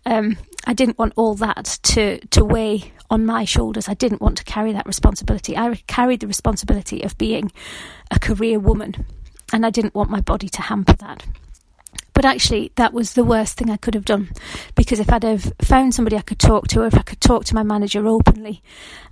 Um, 0.05 0.37
I 0.65 0.73
didn't 0.73 0.99
want 0.99 1.13
all 1.17 1.33
that 1.35 1.79
to, 1.83 2.19
to 2.27 2.45
weigh 2.45 2.93
on 3.11 3.25
my 3.25 3.45
shoulders. 3.45 3.89
I 3.89 3.93
didn't 3.93 4.21
want 4.21 4.37
to 4.37 4.43
carry 4.45 4.71
that 4.71 4.87
responsibility. 4.87 5.57
I 5.57 5.75
carried 5.85 6.21
the 6.21 6.27
responsibility 6.27 7.03
of 7.03 7.17
being 7.17 7.51
a 8.09 8.17
career 8.17 8.57
woman, 8.57 9.05
and 9.53 9.65
I 9.65 9.69
didn't 9.69 9.93
want 9.93 10.09
my 10.09 10.21
body 10.21 10.49
to 10.49 10.61
hamper 10.61 10.93
that. 10.93 11.23
But 12.13 12.25
actually, 12.25 12.71
that 12.75 12.93
was 12.93 13.13
the 13.13 13.23
worst 13.23 13.57
thing 13.57 13.69
I 13.69 13.77
could 13.77 13.93
have 13.93 14.05
done 14.05 14.29
because 14.75 14.99
if 14.99 15.11
I'd 15.11 15.23
have 15.23 15.53
found 15.61 15.95
somebody 15.95 16.17
I 16.17 16.21
could 16.21 16.39
talk 16.39 16.67
to, 16.69 16.81
or 16.81 16.87
if 16.87 16.95
I 16.95 17.01
could 17.01 17.21
talk 17.21 17.45
to 17.45 17.55
my 17.55 17.63
manager 17.63 18.05
openly, 18.05 18.61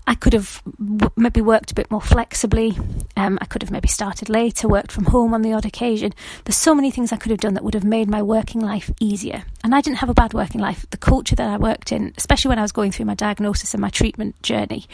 I 0.06 0.16
could 0.16 0.34
have 0.34 0.62
w- 0.78 1.12
maybe 1.16 1.40
worked 1.40 1.72
a 1.72 1.76
bit 1.76 1.92
more 1.92 2.02
flexibly. 2.02 2.78
Um, 3.16 3.38
I 3.42 3.46
could 3.46 3.62
have 3.62 3.72
maybe 3.72 3.88
started 3.88 4.28
later, 4.28 4.68
worked 4.68 4.92
from 4.92 5.06
home 5.06 5.34
on 5.34 5.44
the 5.44 5.54
odd 5.54 5.66
occasion. 5.66 6.14
There's 6.46 6.56
so 6.56 6.74
many 6.74 6.90
things 6.92 7.12
I 7.12 7.18
could 7.18 7.30
have 7.30 7.40
done 7.40 7.54
that 7.54 7.64
would 7.64 7.74
have 7.74 7.84
made 7.84 8.10
my 8.10 8.22
working 8.22 8.60
life 8.60 8.92
easier. 9.00 9.44
And 9.64 9.76
I 9.76 9.82
didn't 9.82 9.98
have 9.98 10.10
a 10.10 10.14
bad 10.16 10.34
working 10.34 10.62
life. 10.62 10.86
The 10.90 10.98
culture 10.98 11.36
that 11.36 11.50
I 11.50 11.58
worked 11.58 11.92
in, 11.92 12.14
especially 12.18 12.50
when 12.50 12.60
I 12.60 12.64
was 12.64 12.72
going 12.72 12.92
through 12.92 13.06
my 13.06 13.14
diagnosis 13.14 13.74
and 13.74 13.82
my 13.82 13.90
treatment 13.90 14.42
journey, 14.42 14.88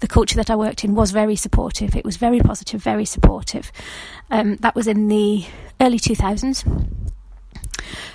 the 0.00 0.08
culture 0.08 0.36
that 0.36 0.50
I 0.50 0.56
worked 0.56 0.84
in 0.84 0.94
was 0.94 1.10
very 1.10 1.36
supportive. 1.36 1.94
It 1.94 2.04
was 2.04 2.16
very 2.16 2.40
positive, 2.40 2.82
very 2.82 3.04
supportive. 3.04 3.70
Um, 4.30 4.56
that 4.56 4.74
was 4.74 4.86
in 4.86 5.08
the 5.08 5.44
early 5.80 5.98
2000s. 5.98 7.01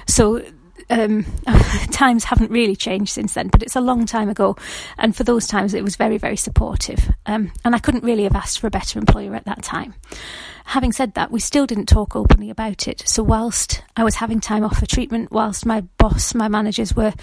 So 0.08 0.44
um, 0.90 1.26
times 1.92 2.24
haven't 2.24 2.52
really 2.52 2.76
changed 2.76 3.12
since 3.12 3.34
then, 3.34 3.48
but 3.50 3.64
it's 3.64 3.76
a 3.76 3.82
long 3.82 4.06
time 4.06 4.30
ago. 4.30 4.56
And 4.98 5.16
for 5.16 5.24
those 5.24 5.48
times, 5.48 5.74
it 5.74 5.84
was 5.84 5.96
very, 5.96 6.18
very 6.18 6.38
supportive. 6.38 7.12
Um, 7.26 7.52
and 7.66 7.76
I 7.76 7.80
couldn't 7.80 8.04
really 8.04 8.24
have 8.24 8.36
asked 8.36 8.60
for 8.60 8.68
a 8.68 8.72
better 8.72 9.00
employer 9.00 9.36
at 9.36 9.46
that 9.46 9.64
time. 9.64 9.94
Having 10.66 10.92
said 10.94 11.14
that, 11.14 11.32
we 11.32 11.40
still 11.40 11.66
didn't 11.66 11.88
talk 11.88 12.16
openly 12.16 12.50
about 12.50 12.88
it. 12.88 13.02
So, 13.06 13.24
whilst 13.24 13.84
I 13.96 14.04
was 14.04 14.16
having 14.16 14.42
time 14.42 14.64
off 14.64 14.80
for 14.80 14.86
treatment, 14.86 15.32
whilst 15.32 15.66
my 15.66 15.82
boss, 15.98 16.36
my 16.36 16.50
managers 16.50 16.96
were 16.96 17.14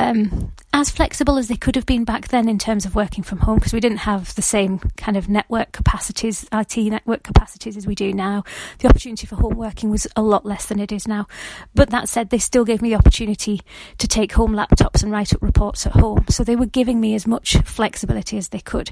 um, 0.00 0.50
as 0.72 0.88
flexible 0.88 1.36
as 1.36 1.48
they 1.48 1.56
could 1.56 1.76
have 1.76 1.84
been 1.84 2.04
back 2.04 2.28
then 2.28 2.48
in 2.48 2.58
terms 2.58 2.86
of 2.86 2.94
working 2.94 3.22
from 3.22 3.38
home 3.40 3.56
because 3.56 3.74
we 3.74 3.80
didn't 3.80 3.98
have 3.98 4.34
the 4.34 4.42
same 4.42 4.78
kind 4.96 5.16
of 5.16 5.28
network 5.28 5.72
capacities, 5.72 6.48
IT 6.52 6.76
network 6.78 7.22
capacities 7.22 7.76
as 7.76 7.86
we 7.86 7.94
do 7.94 8.14
now. 8.14 8.42
The 8.78 8.88
opportunity 8.88 9.26
for 9.26 9.36
home 9.36 9.56
working 9.56 9.90
was 9.90 10.06
a 10.16 10.22
lot 10.22 10.46
less 10.46 10.66
than 10.66 10.80
it 10.80 10.90
is 10.90 11.06
now. 11.06 11.26
But 11.74 11.90
that 11.90 12.08
said, 12.08 12.30
they 12.30 12.38
still 12.38 12.64
gave 12.64 12.80
me 12.80 12.90
the 12.90 12.96
opportunity 12.96 13.60
to 13.98 14.08
take 14.08 14.32
home 14.32 14.52
laptops 14.52 15.02
and 15.02 15.12
write 15.12 15.34
up 15.34 15.42
reports 15.42 15.86
at 15.86 15.92
home. 15.92 16.24
So 16.30 16.44
they 16.44 16.56
were 16.56 16.66
giving 16.66 16.98
me 16.98 17.14
as 17.14 17.26
much 17.26 17.58
flexibility 17.58 18.38
as 18.38 18.48
they 18.48 18.60
could. 18.60 18.90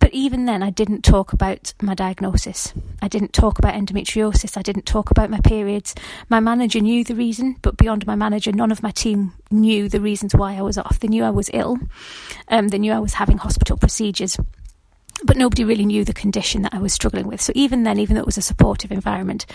But 0.00 0.12
even 0.12 0.44
then, 0.44 0.62
I 0.62 0.70
didn't 0.70 1.02
talk 1.02 1.32
about 1.32 1.74
my 1.82 1.94
diagnosis. 1.94 2.72
I 3.02 3.08
didn't 3.08 3.32
talk 3.32 3.58
about 3.58 3.74
endometriosis. 3.74 4.56
I 4.56 4.62
didn't 4.62 4.86
talk 4.86 5.10
about 5.10 5.30
my 5.30 5.40
periods. 5.40 5.94
My 6.28 6.40
manager 6.40 6.80
knew 6.80 7.04
the 7.04 7.14
reason, 7.14 7.56
but 7.62 7.76
beyond 7.76 8.06
my 8.06 8.14
manager, 8.14 8.52
none 8.52 8.72
of 8.72 8.82
my 8.82 8.90
team 8.90 9.32
knew 9.50 9.88
the 9.88 10.00
reasons 10.00 10.34
why 10.34 10.56
I 10.56 10.62
was 10.62 10.78
off. 10.78 11.00
They 11.00 11.08
knew 11.08 11.24
I 11.24 11.30
was 11.30 11.50
ill. 11.52 11.78
Um, 12.48 12.68
they 12.68 12.78
knew 12.78 12.92
I 12.92 13.00
was 13.00 13.14
having 13.14 13.38
hospital 13.38 13.76
procedures 13.76 14.38
but 15.24 15.36
nobody 15.36 15.64
really 15.64 15.84
knew 15.84 16.04
the 16.04 16.12
condition 16.12 16.62
that 16.62 16.74
I 16.74 16.78
was 16.78 16.92
struggling 16.92 17.26
with. 17.26 17.40
So 17.40 17.52
even 17.56 17.82
then, 17.82 17.98
even 17.98 18.14
though 18.14 18.22
it 18.22 18.26
was 18.26 18.38
a 18.38 18.42
supportive 18.42 18.92
environment, 18.92 19.46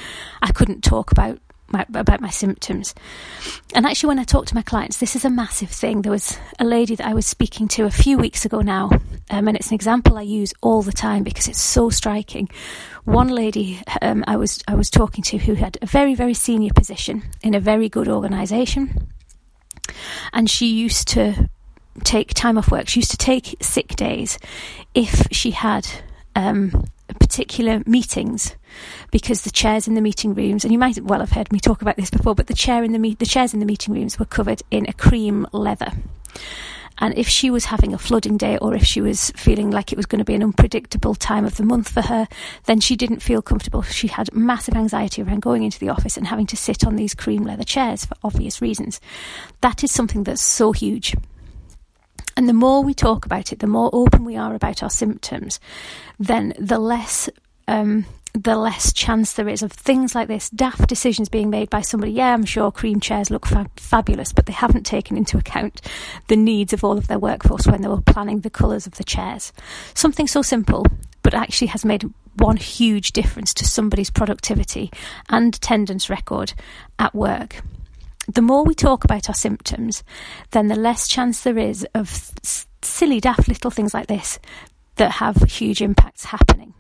I 0.42 0.52
couldn't 0.52 0.84
talk 0.84 1.12
about 1.12 1.40
my, 1.74 1.86
about 1.94 2.22
my 2.22 2.30
symptoms. 2.30 2.96
And 3.76 3.86
actually, 3.86 4.10
when 4.10 4.20
I 4.20 4.24
talk 4.24 4.46
to 4.46 4.56
my 4.56 4.62
clients, 4.62 4.98
this 4.98 5.16
is 5.16 5.26
a 5.26 5.30
massive 5.30 5.70
thing. 5.70 6.02
There 6.04 6.12
was 6.12 6.38
a 6.60 6.64
lady 6.64 6.96
that 6.96 7.06
I 7.06 7.14
was 7.14 7.26
speaking 7.26 7.68
to 7.70 7.86
a 7.86 7.92
few 7.92 8.18
weeks 8.18 8.46
ago 8.46 8.62
now, 8.62 8.92
um, 9.30 9.48
and 9.48 9.58
it's 9.58 9.70
an 9.70 9.76
example 9.76 10.18
I 10.18 10.22
use 10.22 10.54
all 10.62 10.82
the 10.82 10.92
time 10.92 11.24
because 11.24 11.48
it's 11.48 11.60
so 11.60 11.90
striking. 11.90 12.48
One 13.04 13.28
lady 13.28 13.82
um, 14.02 14.24
I 14.28 14.38
was 14.38 14.64
I 14.68 14.76
was 14.76 14.90
talking 14.90 15.24
to 15.26 15.38
who 15.38 15.56
had 15.56 15.78
a 15.82 15.86
very 15.86 16.16
very 16.16 16.34
senior 16.34 16.72
position 16.74 17.24
in 17.42 17.54
a 17.54 17.60
very 17.60 17.90
good 17.90 18.08
organisation, 18.08 19.10
and 20.32 20.50
she 20.50 20.68
used 20.68 21.10
to 21.10 21.50
take 22.04 22.34
time 22.34 22.58
off 22.58 22.72
work. 22.72 22.88
She 22.88 23.00
used 23.00 23.12
to 23.12 23.18
take 23.18 23.58
sick 23.62 23.96
days 23.96 24.40
if 24.94 25.28
she 25.32 25.52
had 25.52 25.88
um, 26.36 26.88
particular 27.20 27.82
meetings 27.86 28.56
because 29.12 29.42
the 29.42 29.52
chairs 29.52 29.88
in 29.88 29.96
the 29.96 30.02
meeting 30.02 30.34
rooms, 30.34 30.64
and 30.64 30.72
you 30.72 30.80
might 30.80 31.02
well 31.02 31.20
have 31.20 31.32
heard 31.32 31.52
me 31.52 31.60
talk 31.60 31.82
about 31.82 31.96
this 31.96 32.10
before, 32.10 32.36
but 32.36 32.48
the 32.48 32.54
chair 32.54 32.84
in 32.84 32.92
the 32.92 33.00
me- 33.00 33.16
the 33.16 33.26
chairs 33.26 33.54
in 33.54 33.60
the 33.60 33.66
meeting 33.66 33.94
rooms 33.94 34.20
were 34.20 34.26
covered 34.26 34.62
in 34.72 34.86
a 34.88 34.94
cream 34.94 35.48
leather. 35.52 35.92
And 37.00 37.18
if 37.18 37.28
she 37.28 37.50
was 37.50 37.66
having 37.66 37.94
a 37.94 37.98
flooding 37.98 38.38
day 38.38 38.58
or 38.60 38.76
if 38.76 38.86
she 38.86 39.02
was 39.02 39.32
feeling 39.32 39.72
like 39.72 39.92
it 39.92 39.98
was 39.98 40.06
going 40.06 40.20
to 40.20 40.26
be 40.26 40.36
an 40.36 40.44
unpredictable 40.44 41.16
time 41.16 41.44
of 41.44 41.58
the 41.58 41.64
month 41.64 41.90
for 41.90 42.02
her, 42.02 42.28
then 42.66 42.80
she 42.80 42.96
didn't 42.96 43.22
feel 43.22 43.42
comfortable. 43.42 43.82
She 43.82 44.08
had 44.08 44.34
massive 44.34 44.76
anxiety 44.76 45.22
around 45.22 45.42
going 45.42 45.64
into 45.64 45.80
the 45.80 45.90
office 45.90 46.18
and 46.18 46.28
having 46.28 46.46
to 46.48 46.58
sit 46.58 46.86
on 46.86 46.96
these 46.96 47.16
cream 47.16 47.44
leather 47.44 47.64
chairs 47.64 48.06
for 48.06 48.16
obvious 48.24 48.62
reasons. 48.62 49.02
That 49.62 49.84
is 49.84 49.92
something 49.92 50.24
that's 50.24 50.42
so 50.42 50.72
huge. 50.72 51.16
And 52.38 52.48
the 52.48 52.54
more 52.54 52.84
we 52.84 52.94
talk 52.94 53.26
about 53.26 53.52
it, 53.52 53.60
the 53.60 53.68
more 53.68 53.90
open 53.94 54.24
we 54.24 54.38
are 54.38 54.56
about 54.56 54.82
our 54.82 54.90
symptoms, 54.90 55.60
then 56.20 56.54
the 56.60 56.80
less 56.80 57.30
um, 57.68 58.06
the 58.34 58.56
less 58.56 58.92
chance 58.92 59.34
there 59.34 59.48
is 59.48 59.62
of 59.62 59.72
things 59.72 60.16
like 60.16 60.28
this 60.28 60.50
daft 60.50 60.90
decisions 60.90 61.30
being 61.30 61.50
made 61.50 61.70
by 61.70 61.82
somebody. 61.82 62.14
Yeah, 62.14 62.34
I'm 62.34 62.46
sure 62.46 62.72
cream 62.72 63.00
chairs 63.00 63.30
look 63.30 63.46
fa- 63.46 63.70
fabulous, 63.76 64.34
but 64.34 64.48
they 64.48 64.54
haven't 64.54 64.86
taken 64.86 65.18
into 65.18 65.38
account 65.38 65.82
the 66.28 66.36
needs 66.36 66.74
of 66.74 66.84
all 66.84 66.98
of 66.98 67.08
their 67.08 67.20
workforce 67.20 67.68
when 67.68 67.82
they 67.82 67.88
were 67.88 68.02
planning 68.02 68.40
the 68.40 68.50
colours 68.50 68.88
of 68.88 68.96
the 68.96 69.04
chairs. 69.04 69.54
Something 69.94 70.28
so 70.28 70.42
simple, 70.42 70.86
but 71.22 71.34
actually 71.34 71.68
has 71.68 71.86
made 71.86 72.04
one 72.38 72.58
huge 72.58 73.12
difference 73.12 73.54
to 73.54 73.66
somebody's 73.68 74.10
productivity 74.10 74.92
and 75.30 75.56
attendance 75.56 76.10
record 76.10 76.54
at 76.98 77.14
work 77.14 77.62
the 78.28 78.42
more 78.42 78.64
we 78.64 78.74
talk 78.74 79.04
about 79.04 79.28
our 79.28 79.36
symptoms, 79.36 80.04
then 80.52 80.68
the 80.68 80.76
less 80.76 81.08
chance 81.08 81.42
there 81.42 81.58
is 81.58 81.86
of 81.94 82.10
s- 82.10 82.68
silly, 82.82 83.20
daft 83.20 83.48
little 83.48 83.72
things 83.72 83.94
like 83.94 84.08
this 84.08 84.40
that 84.96 85.12
have 85.12 85.36
huge 85.44 85.82
impacts 85.82 86.26
happening. 86.26 86.74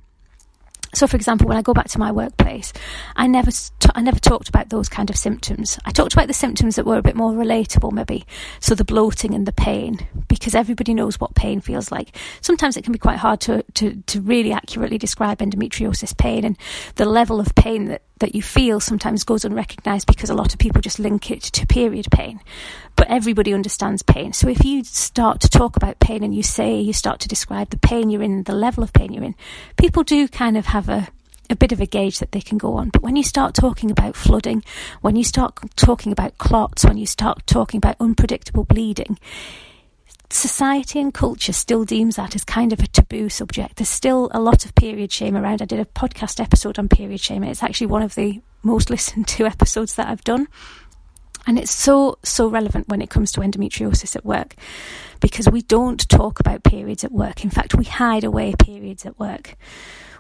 So, 0.93 1.07
for 1.07 1.15
example, 1.15 1.47
when 1.47 1.57
I 1.57 1.62
go 1.62 1.73
back 1.73 1.88
to 1.89 2.00
my 2.00 2.12
workplace, 2.12 2.71
I 3.15 3.27
never 3.27 3.51
t- 3.51 3.89
I 3.95 4.01
never 4.01 4.19
talked 4.19 4.50
about 4.50 4.69
those 4.69 4.89
kind 4.89 5.09
of 5.09 5.15
symptoms. 5.15 5.79
I 5.85 5.91
talked 5.91 6.13
about 6.13 6.27
the 6.27 6.33
symptoms 6.33 6.75
that 6.75 6.85
were 6.85 6.97
a 6.97 7.01
bit 7.01 7.15
more 7.15 7.31
relatable, 7.33 7.91
maybe. 7.91 8.25
So 8.59 8.75
the 8.75 8.85
bloating 8.85 9.33
and 9.33 9.47
the 9.47 9.51
pain, 9.51 9.97
because 10.27 10.55
everybody 10.55 10.93
knows 10.93 11.19
what 11.19 11.35
pain 11.35 11.62
feels 11.62 11.91
like. 11.91 12.15
Sometimes 12.41 12.77
it 12.77 12.83
can 12.83 12.93
be 12.93 13.00
quite 13.00 13.17
hard 13.17 13.41
to 13.41 13.63
to, 13.73 13.95
to 14.07 14.21
really 14.21 14.51
accurately 14.51 14.97
describe 14.97 15.39
endometriosis 15.39 16.17
pain, 16.17 16.45
and 16.45 16.57
the 16.95 17.05
level 17.05 17.39
of 17.39 17.55
pain 17.55 17.85
that 17.85 18.03
that 18.20 18.36
you 18.36 18.41
feel 18.41 18.79
sometimes 18.79 19.24
goes 19.24 19.43
unrecognised 19.43 20.08
because 20.08 20.29
a 20.29 20.36
lot 20.36 20.53
of 20.53 20.60
people 20.60 20.82
just 20.82 21.00
link 21.00 21.32
it 21.32 21.41
to 21.41 21.67
period 21.67 22.08
pain. 22.12 22.39
But 22.96 23.10
everybody 23.10 23.53
understands 23.53 24.03
pain. 24.03 24.34
So 24.34 24.48
if 24.48 24.63
you 24.63 24.84
start 24.84 25.41
to 25.41 25.50
talk 25.50 25.75
about 25.75 26.00
pain 26.00 26.24
and 26.24 26.34
you 26.34 26.43
say, 26.43 26.79
you 26.79 26.93
start 26.93 27.20
to 27.22 27.27
describe 27.27 27.70
the 27.70 27.77
pain 27.77 28.10
you're 28.10 28.24
in, 28.24 28.43
the 28.43 28.53
level 28.53 28.84
of 28.84 28.93
pain 28.93 29.13
you're 29.13 29.24
in, 29.24 29.36
people 29.77 30.03
do 30.03 30.27
kind 30.27 30.58
of 30.58 30.67
have 30.67 30.89
a, 30.89 31.08
a 31.50 31.55
bit 31.55 31.72
of 31.72 31.82
a 31.82 31.86
gauge 31.86 32.20
that 32.20 32.32
they 32.32 32.41
can 32.41 32.58
go 32.58 32.75
on. 32.75 32.89
But 32.89 33.01
when 33.01 33.15
you 33.15 33.24
start 33.24 33.55
talking 33.55 33.91
about 33.91 34.15
flooding, 34.15 34.63
when 35.01 35.15
you 35.15 35.24
start 35.24 35.58
talking 35.75 36.12
about 36.12 36.38
clots, 36.38 36.86
when 36.86 36.98
you 36.98 37.08
start 37.08 37.46
talking 37.48 37.79
about 37.79 37.98
unpredictable 38.00 38.63
bleeding, 38.63 39.17
society 40.33 40.99
and 40.99 41.13
culture 41.13 41.53
still 41.53 41.85
deems 41.85 42.15
that 42.15 42.35
as 42.35 42.43
kind 42.43 42.73
of 42.73 42.79
a 42.79 42.87
taboo 42.87 43.29
subject. 43.29 43.75
There's 43.77 43.89
still 43.89 44.29
a 44.33 44.39
lot 44.39 44.65
of 44.65 44.75
period 44.75 45.11
shame 45.11 45.37
around. 45.37 45.61
I 45.61 45.65
did 45.65 45.79
a 45.79 45.85
podcast 45.85 46.39
episode 46.39 46.79
on 46.79 46.89
period 46.89 47.19
shame, 47.19 47.43
and 47.43 47.51
it's 47.51 47.63
actually 47.63 47.87
one 47.87 48.01
of 48.01 48.15
the 48.15 48.41
most 48.63 48.89
listened 48.89 49.27
to 49.29 49.45
episodes 49.45 49.95
that 49.95 50.07
I've 50.07 50.23
done. 50.23 50.47
And 51.45 51.59
it's 51.59 51.71
so, 51.71 52.17
so 52.23 52.47
relevant 52.47 52.87
when 52.87 53.01
it 53.01 53.09
comes 53.09 53.31
to 53.33 53.41
endometriosis 53.41 54.15
at 54.15 54.23
work 54.23 54.55
because 55.19 55.49
we 55.49 55.61
don't 55.61 56.07
talk 56.07 56.39
about 56.39 56.63
periods 56.63 57.03
at 57.03 57.11
work. 57.11 57.43
In 57.43 57.49
fact, 57.49 57.75
we 57.75 57.83
hide 57.83 58.23
away 58.23 58.53
periods 58.57 59.05
at 59.05 59.19
work. 59.19 59.55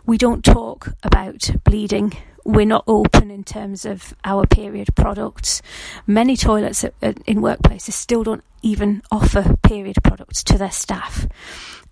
We 0.05 0.17
don't 0.17 0.43
talk 0.43 0.93
about 1.03 1.49
bleeding. 1.63 2.13
We're 2.45 2.65
not 2.65 2.83
open 2.87 3.31
in 3.31 3.43
terms 3.43 3.85
of 3.85 4.13
our 4.25 4.45
period 4.45 4.89
products. 4.95 5.61
Many 6.05 6.35
toilets 6.35 6.83
at, 6.83 6.93
at, 7.01 7.19
in 7.25 7.37
workplaces 7.37 7.93
still 7.93 8.23
don't 8.23 8.43
even 8.61 9.01
offer 9.11 9.55
period 9.63 9.97
products 10.03 10.43
to 10.45 10.57
their 10.57 10.71
staff 10.71 11.27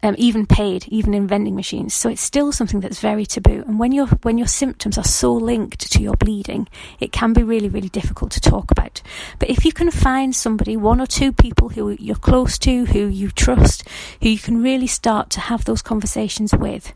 um, 0.03 0.15
even 0.17 0.45
paid, 0.45 0.85
even 0.87 1.13
in 1.13 1.27
vending 1.27 1.55
machines. 1.55 1.93
So 1.93 2.09
it's 2.09 2.21
still 2.21 2.51
something 2.51 2.79
that's 2.79 2.99
very 2.99 3.25
taboo. 3.25 3.63
And 3.67 3.79
when 3.79 3.91
your 3.91 4.07
when 4.23 4.37
your 4.37 4.47
symptoms 4.47 4.97
are 4.97 5.03
so 5.03 5.33
linked 5.33 5.91
to 5.91 6.01
your 6.01 6.15
bleeding, 6.15 6.67
it 6.99 7.11
can 7.11 7.33
be 7.33 7.43
really 7.43 7.69
really 7.69 7.89
difficult 7.89 8.31
to 8.31 8.41
talk 8.41 8.71
about. 8.71 9.01
But 9.39 9.49
if 9.49 9.65
you 9.65 9.71
can 9.71 9.91
find 9.91 10.35
somebody, 10.35 10.75
one 10.77 11.01
or 11.01 11.07
two 11.07 11.31
people 11.31 11.69
who 11.69 11.91
you're 11.99 12.15
close 12.15 12.57
to, 12.59 12.85
who 12.85 13.07
you 13.07 13.29
trust, 13.31 13.87
who 14.21 14.29
you 14.29 14.39
can 14.39 14.63
really 14.63 14.87
start 14.87 15.29
to 15.31 15.39
have 15.39 15.65
those 15.65 15.81
conversations 15.81 16.53
with, 16.53 16.93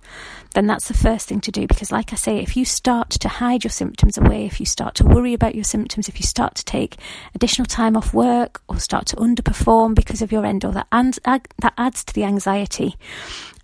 then 0.56 0.68
that's 0.68 0.88
the 0.88 0.94
first 0.94 1.28
thing 1.28 1.42
to 1.42 1.52
do. 1.52 1.68
Because, 1.68 1.92
like 1.92 2.14
I 2.14 2.16
say, 2.16 2.40
if 2.40 2.58
you 2.58 2.66
start 2.66 3.12
to 3.12 3.28
hide 3.28 3.64
your 3.64 3.72
symptoms 3.72 4.18
away, 4.18 4.46
if 4.46 4.60
you 4.60 4.66
start 4.66 4.96
to 4.96 5.06
worry 5.06 5.34
about 5.34 5.54
your 5.54 5.64
symptoms, 5.64 6.10
if 6.10 6.18
you 6.20 6.26
start 6.26 6.56
to 6.56 6.66
take 6.66 6.96
additional 7.36 7.66
time 7.66 7.96
off 7.96 8.14
work 8.14 8.62
or 8.68 8.80
start 8.80 9.06
to 9.08 9.18
underperform 9.18 9.94
because 9.94 10.22
of 10.22 10.32
your 10.32 10.46
endo, 10.46 10.72
that, 10.72 10.88
and, 10.92 11.20
that 11.26 11.74
adds 11.78 12.04
to 12.06 12.14
the 12.14 12.24
anxiety 12.24 12.96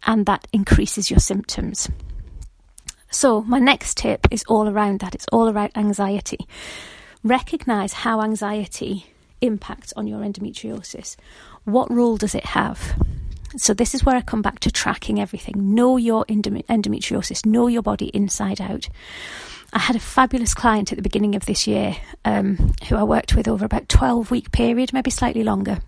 and 0.06 0.26
that 0.26 0.48
increases 0.52 1.10
your 1.10 1.20
symptoms. 1.20 1.90
So, 3.10 3.42
my 3.42 3.60
next 3.60 3.98
tip 3.98 4.28
is 4.30 4.44
all 4.48 4.70
around 4.70 5.00
that 5.00 5.16
it's 5.16 5.28
all 5.32 5.50
around 5.50 5.72
anxiety. 5.76 6.46
Recognize 7.24 7.94
how 7.94 8.22
anxiety 8.22 9.06
impacts 9.42 9.94
on 9.94 10.08
your 10.08 10.20
endometriosis. 10.20 11.16
What 11.64 11.92
role 11.92 12.18
does 12.18 12.36
it 12.36 12.46
have? 12.46 12.96
So, 13.58 13.74
this 13.74 13.94
is 13.94 14.04
where 14.06 14.16
I 14.16 14.22
come 14.22 14.42
back 14.42 14.60
to 14.62 14.72
tracking 14.72 15.20
everything. 15.20 15.74
Know 15.76 15.98
your 15.98 16.26
endometriosis, 16.26 17.46
know 17.46 17.68
your 17.68 17.82
body 17.82 18.08
inside 18.08 18.62
out. 18.62 18.88
I 19.74 19.80
had 19.80 19.96
a 19.96 20.00
fabulous 20.00 20.54
client 20.54 20.92
at 20.92 20.98
the 20.98 21.02
beginning 21.02 21.36
of 21.36 21.46
this 21.46 21.66
year 21.66 21.96
um, 22.26 22.74
who 22.88 22.96
I 22.96 23.04
worked 23.04 23.36
with 23.36 23.48
over 23.48 23.64
about 23.64 23.88
12 23.88 24.32
week 24.32 24.52
period, 24.52 24.92
maybe 24.92 25.10
slightly 25.10 25.44
longer. 25.44 25.80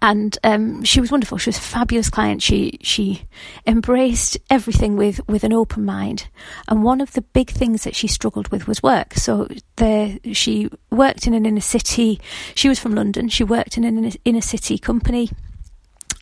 And 0.00 0.36
um, 0.42 0.82
she 0.82 1.00
was 1.00 1.12
wonderful. 1.12 1.38
She 1.38 1.50
was 1.50 1.58
a 1.58 1.60
fabulous 1.60 2.10
client. 2.10 2.42
She 2.42 2.78
she 2.82 3.22
embraced 3.66 4.36
everything 4.50 4.96
with, 4.96 5.20
with 5.28 5.44
an 5.44 5.52
open 5.52 5.84
mind. 5.84 6.28
And 6.68 6.82
one 6.82 7.00
of 7.00 7.12
the 7.12 7.22
big 7.22 7.50
things 7.50 7.84
that 7.84 7.94
she 7.94 8.08
struggled 8.08 8.48
with 8.48 8.66
was 8.66 8.82
work. 8.82 9.14
So 9.14 9.48
the 9.76 10.18
she 10.32 10.70
worked 10.90 11.26
in 11.26 11.34
an 11.34 11.46
inner 11.46 11.60
city. 11.60 12.20
She 12.54 12.68
was 12.68 12.80
from 12.80 12.94
London. 12.94 13.28
She 13.28 13.44
worked 13.44 13.76
in 13.76 13.84
an 13.84 14.12
inner 14.24 14.40
city 14.40 14.78
company 14.78 15.30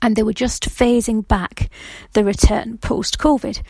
and 0.03 0.17
they 0.17 0.23
were 0.23 0.33
just 0.33 0.69
phasing 0.69 1.27
back 1.27 1.71
the 2.13 2.25
return 2.25 2.79
post 2.79 3.19
COVID. 3.19 3.63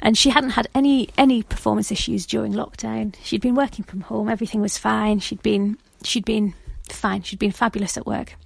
And 0.00 0.16
she 0.16 0.30
hadn't 0.30 0.50
had 0.50 0.68
any 0.74 1.08
any 1.16 1.42
performance 1.42 1.90
issues 1.90 2.26
during 2.26 2.52
lockdown. 2.52 3.14
She'd 3.22 3.40
been 3.40 3.54
working 3.54 3.84
from 3.84 4.02
home, 4.02 4.28
everything 4.28 4.60
was 4.60 4.78
fine. 4.78 5.18
She'd 5.20 5.42
been 5.42 5.78
she'd 6.02 6.24
been 6.24 6.54
fine. 6.92 7.22
She'd 7.22 7.38
been 7.38 7.52
fabulous 7.52 7.96
at 7.96 8.06
work. 8.06 8.36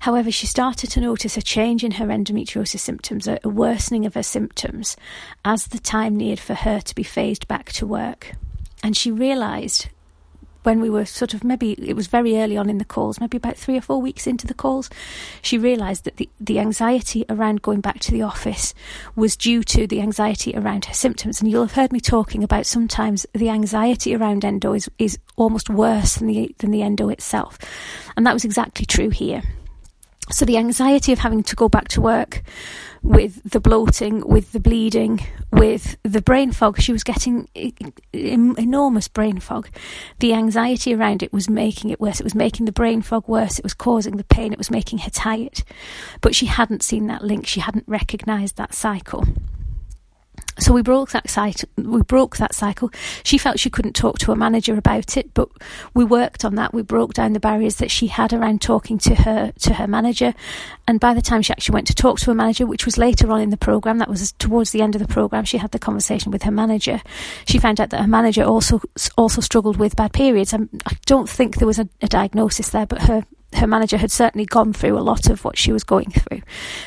However, 0.00 0.32
she 0.32 0.46
started 0.46 0.90
to 0.90 1.00
notice 1.00 1.36
a 1.36 1.42
change 1.42 1.84
in 1.84 1.92
her 1.92 2.06
endometriosis 2.06 2.80
symptoms, 2.80 3.28
a 3.28 3.38
worsening 3.44 4.04
of 4.04 4.14
her 4.14 4.22
symptoms, 4.24 4.96
as 5.44 5.68
the 5.68 5.78
time 5.78 6.16
neared 6.16 6.40
for 6.40 6.54
her 6.54 6.80
to 6.80 6.94
be 6.96 7.04
phased 7.04 7.46
back 7.46 7.70
to 7.74 7.86
work. 7.86 8.34
And 8.82 8.96
she 8.96 9.12
realised 9.12 9.88
when 10.62 10.80
we 10.80 10.90
were 10.90 11.04
sort 11.04 11.34
of 11.34 11.44
maybe 11.44 11.72
it 11.72 11.94
was 11.94 12.06
very 12.06 12.38
early 12.38 12.56
on 12.56 12.70
in 12.70 12.78
the 12.78 12.84
calls, 12.84 13.20
maybe 13.20 13.36
about 13.36 13.56
three 13.56 13.76
or 13.76 13.80
four 13.80 14.00
weeks 14.00 14.26
into 14.26 14.46
the 14.46 14.54
calls, 14.54 14.90
she 15.42 15.58
realised 15.58 16.04
that 16.04 16.16
the, 16.16 16.28
the 16.40 16.58
anxiety 16.58 17.24
around 17.28 17.62
going 17.62 17.80
back 17.80 17.98
to 18.00 18.12
the 18.12 18.22
office 18.22 18.74
was 19.16 19.36
due 19.36 19.62
to 19.62 19.86
the 19.86 20.00
anxiety 20.00 20.52
around 20.54 20.84
her 20.86 20.94
symptoms. 20.94 21.40
And 21.40 21.50
you'll 21.50 21.66
have 21.66 21.72
heard 21.72 21.92
me 21.92 22.00
talking 22.00 22.42
about 22.44 22.66
sometimes 22.66 23.26
the 23.32 23.48
anxiety 23.48 24.14
around 24.14 24.44
endo 24.44 24.72
is, 24.72 24.90
is 24.98 25.18
almost 25.36 25.68
worse 25.68 26.16
than 26.16 26.28
the 26.28 26.54
than 26.58 26.70
the 26.70 26.82
endo 26.82 27.08
itself. 27.08 27.58
And 28.16 28.26
that 28.26 28.34
was 28.34 28.44
exactly 28.44 28.86
true 28.86 29.10
here. 29.10 29.42
So 30.32 30.44
the 30.46 30.56
anxiety 30.56 31.12
of 31.12 31.18
having 31.18 31.42
to 31.44 31.54
go 31.54 31.68
back 31.68 31.88
to 31.88 32.00
work 32.00 32.42
with 33.02 33.42
the 33.42 33.60
bloating, 33.60 34.26
with 34.26 34.52
the 34.52 34.60
bleeding, 34.60 35.20
with 35.52 35.96
the 36.02 36.22
brain 36.22 36.52
fog, 36.52 36.80
she 36.80 36.92
was 36.92 37.04
getting 37.04 37.48
enormous 38.12 39.08
brain 39.08 39.40
fog. 39.40 39.68
The 40.20 40.32
anxiety 40.32 40.94
around 40.94 41.22
it 41.22 41.32
was 41.32 41.50
making 41.50 41.90
it 41.90 42.00
worse. 42.00 42.18
It 42.20 42.24
was 42.24 42.34
making 42.34 42.66
the 42.66 42.72
brain 42.72 43.02
fog 43.02 43.28
worse. 43.28 43.58
It 43.58 43.64
was 43.64 43.74
causing 43.74 44.16
the 44.16 44.24
pain. 44.24 44.52
It 44.52 44.58
was 44.58 44.70
making 44.70 44.98
her 44.98 45.10
tired. 45.10 45.62
But 46.20 46.34
she 46.34 46.46
hadn't 46.46 46.82
seen 46.82 47.08
that 47.08 47.22
link. 47.22 47.46
She 47.46 47.60
hadn't 47.60 47.84
recognised 47.86 48.56
that 48.56 48.72
cycle. 48.72 49.26
So 50.58 50.72
we 50.72 50.82
broke 50.82 51.10
that 51.10 51.30
cycle. 51.30 51.68
We 51.76 52.02
broke 52.02 52.36
that 52.36 52.54
cycle. 52.54 52.90
She 53.24 53.38
felt 53.38 53.58
she 53.58 53.70
couldn't 53.70 53.94
talk 53.94 54.18
to 54.20 54.32
a 54.32 54.36
manager 54.36 54.76
about 54.76 55.16
it, 55.16 55.32
but 55.32 55.48
we 55.94 56.04
worked 56.04 56.44
on 56.44 56.56
that. 56.56 56.74
We 56.74 56.82
broke 56.82 57.14
down 57.14 57.32
the 57.32 57.40
barriers 57.40 57.76
that 57.76 57.90
she 57.90 58.06
had 58.06 58.32
around 58.32 58.60
talking 58.60 58.98
to 58.98 59.14
her 59.14 59.52
to 59.60 59.74
her 59.74 59.86
manager. 59.86 60.34
And 60.86 61.00
by 61.00 61.14
the 61.14 61.22
time 61.22 61.42
she 61.42 61.52
actually 61.52 61.74
went 61.74 61.86
to 61.86 61.94
talk 61.94 62.18
to 62.20 62.30
a 62.30 62.34
manager, 62.34 62.66
which 62.66 62.84
was 62.84 62.98
later 62.98 63.30
on 63.32 63.40
in 63.40 63.50
the 63.50 63.56
program, 63.56 63.98
that 63.98 64.08
was 64.08 64.32
towards 64.32 64.72
the 64.72 64.82
end 64.82 64.94
of 64.94 65.00
the 65.00 65.08
program, 65.08 65.44
she 65.44 65.58
had 65.58 65.70
the 65.70 65.78
conversation 65.78 66.30
with 66.30 66.42
her 66.42 66.50
manager. 66.50 67.00
She 67.46 67.58
found 67.58 67.80
out 67.80 67.90
that 67.90 68.02
her 68.02 68.08
manager 68.08 68.42
also 68.42 68.80
also 69.16 69.40
struggled 69.40 69.78
with 69.78 69.96
bad 69.96 70.12
periods. 70.12 70.52
I 70.52 70.58
don't 71.06 71.28
think 71.28 71.56
there 71.56 71.66
was 71.66 71.78
a, 71.78 71.88
a 72.02 72.08
diagnosis 72.08 72.70
there, 72.70 72.86
but 72.86 73.02
her 73.02 73.24
her 73.54 73.66
manager 73.66 73.96
had 73.96 74.10
certainly 74.10 74.46
gone 74.46 74.72
through 74.72 74.98
a 74.98 75.00
lot 75.00 75.28
of 75.28 75.44
what 75.44 75.58
she 75.58 75.72
was 75.72 75.84
going 75.84 76.10
through. 76.10 76.40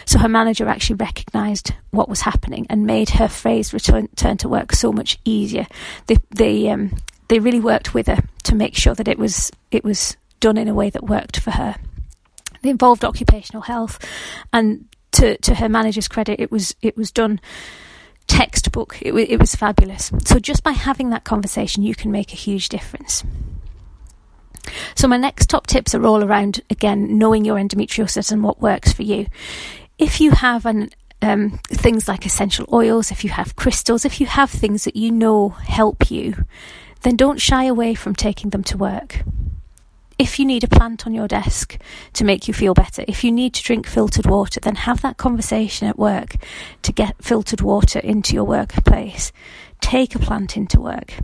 So 0.05 0.19
her 0.19 0.27
manager 0.27 0.67
actually 0.67 0.97
recognised 0.97 1.73
what 1.91 2.09
was 2.09 2.21
happening 2.21 2.65
and 2.69 2.85
made 2.85 3.09
her 3.11 3.27
phase 3.27 3.73
return, 3.73 4.03
return 4.03 4.37
to 4.37 4.49
work 4.49 4.73
so 4.73 4.91
much 4.91 5.17
easier. 5.25 5.67
They 6.07 6.17
they 6.31 6.69
um, 6.69 6.97
they 7.29 7.39
really 7.39 7.59
worked 7.59 7.93
with 7.93 8.07
her 8.07 8.23
to 8.43 8.55
make 8.55 8.75
sure 8.75 8.95
that 8.95 9.07
it 9.07 9.17
was 9.17 9.51
it 9.71 9.83
was 9.83 10.17
done 10.39 10.57
in 10.57 10.67
a 10.67 10.73
way 10.73 10.89
that 10.89 11.03
worked 11.03 11.39
for 11.39 11.51
her. 11.51 11.75
They 12.61 12.69
involved 12.69 13.05
occupational 13.05 13.63
health, 13.63 13.99
and 14.51 14.85
to 15.13 15.37
to 15.37 15.55
her 15.55 15.69
manager's 15.69 16.07
credit, 16.07 16.39
it 16.39 16.51
was 16.51 16.75
it 16.81 16.97
was 16.97 17.11
done 17.11 17.39
textbook. 18.27 18.97
It, 19.01 19.13
it 19.13 19.39
was 19.39 19.55
fabulous. 19.55 20.11
So 20.25 20.39
just 20.39 20.63
by 20.63 20.71
having 20.71 21.11
that 21.11 21.23
conversation, 21.23 21.83
you 21.83 21.95
can 21.95 22.11
make 22.11 22.33
a 22.33 22.35
huge 22.35 22.69
difference. 22.69 23.23
So, 24.95 25.07
my 25.07 25.17
next 25.17 25.49
top 25.49 25.67
tips 25.67 25.95
are 25.95 26.05
all 26.05 26.23
around, 26.23 26.61
again, 26.69 27.17
knowing 27.17 27.45
your 27.45 27.57
endometriosis 27.57 28.31
and 28.31 28.43
what 28.43 28.61
works 28.61 28.91
for 28.91 29.03
you. 29.03 29.27
If 29.97 30.19
you 30.19 30.31
have 30.31 30.65
an 30.65 30.89
um, 31.21 31.59
things 31.69 32.07
like 32.07 32.25
essential 32.25 32.67
oils, 32.71 33.11
if 33.11 33.23
you 33.23 33.29
have 33.31 33.55
crystals, 33.55 34.05
if 34.05 34.19
you 34.19 34.27
have 34.27 34.49
things 34.49 34.83
that 34.83 34.95
you 34.95 35.11
know 35.11 35.49
help 35.49 36.11
you, 36.11 36.45
then 37.01 37.15
don't 37.15 37.41
shy 37.41 37.65
away 37.65 37.95
from 37.95 38.15
taking 38.15 38.51
them 38.51 38.63
to 38.65 38.77
work. 38.77 39.23
If 40.17 40.39
you 40.39 40.45
need 40.45 40.63
a 40.63 40.67
plant 40.67 41.05
on 41.05 41.13
your 41.13 41.27
desk 41.27 41.77
to 42.13 42.23
make 42.23 42.47
you 42.47 42.53
feel 42.53 42.73
better, 42.73 43.03
if 43.07 43.23
you 43.23 43.31
need 43.31 43.53
to 43.55 43.63
drink 43.63 43.85
filtered 43.85 44.25
water, 44.25 44.61
then 44.61 44.75
have 44.75 45.01
that 45.01 45.17
conversation 45.17 45.87
at 45.87 45.99
work 45.99 46.35
to 46.83 46.93
get 46.93 47.21
filtered 47.21 47.61
water 47.61 47.99
into 47.99 48.33
your 48.33 48.45
workplace. 48.45 49.33
Take 49.81 50.15
a 50.15 50.19
plant 50.19 50.55
into 50.55 50.79
work 50.79 51.15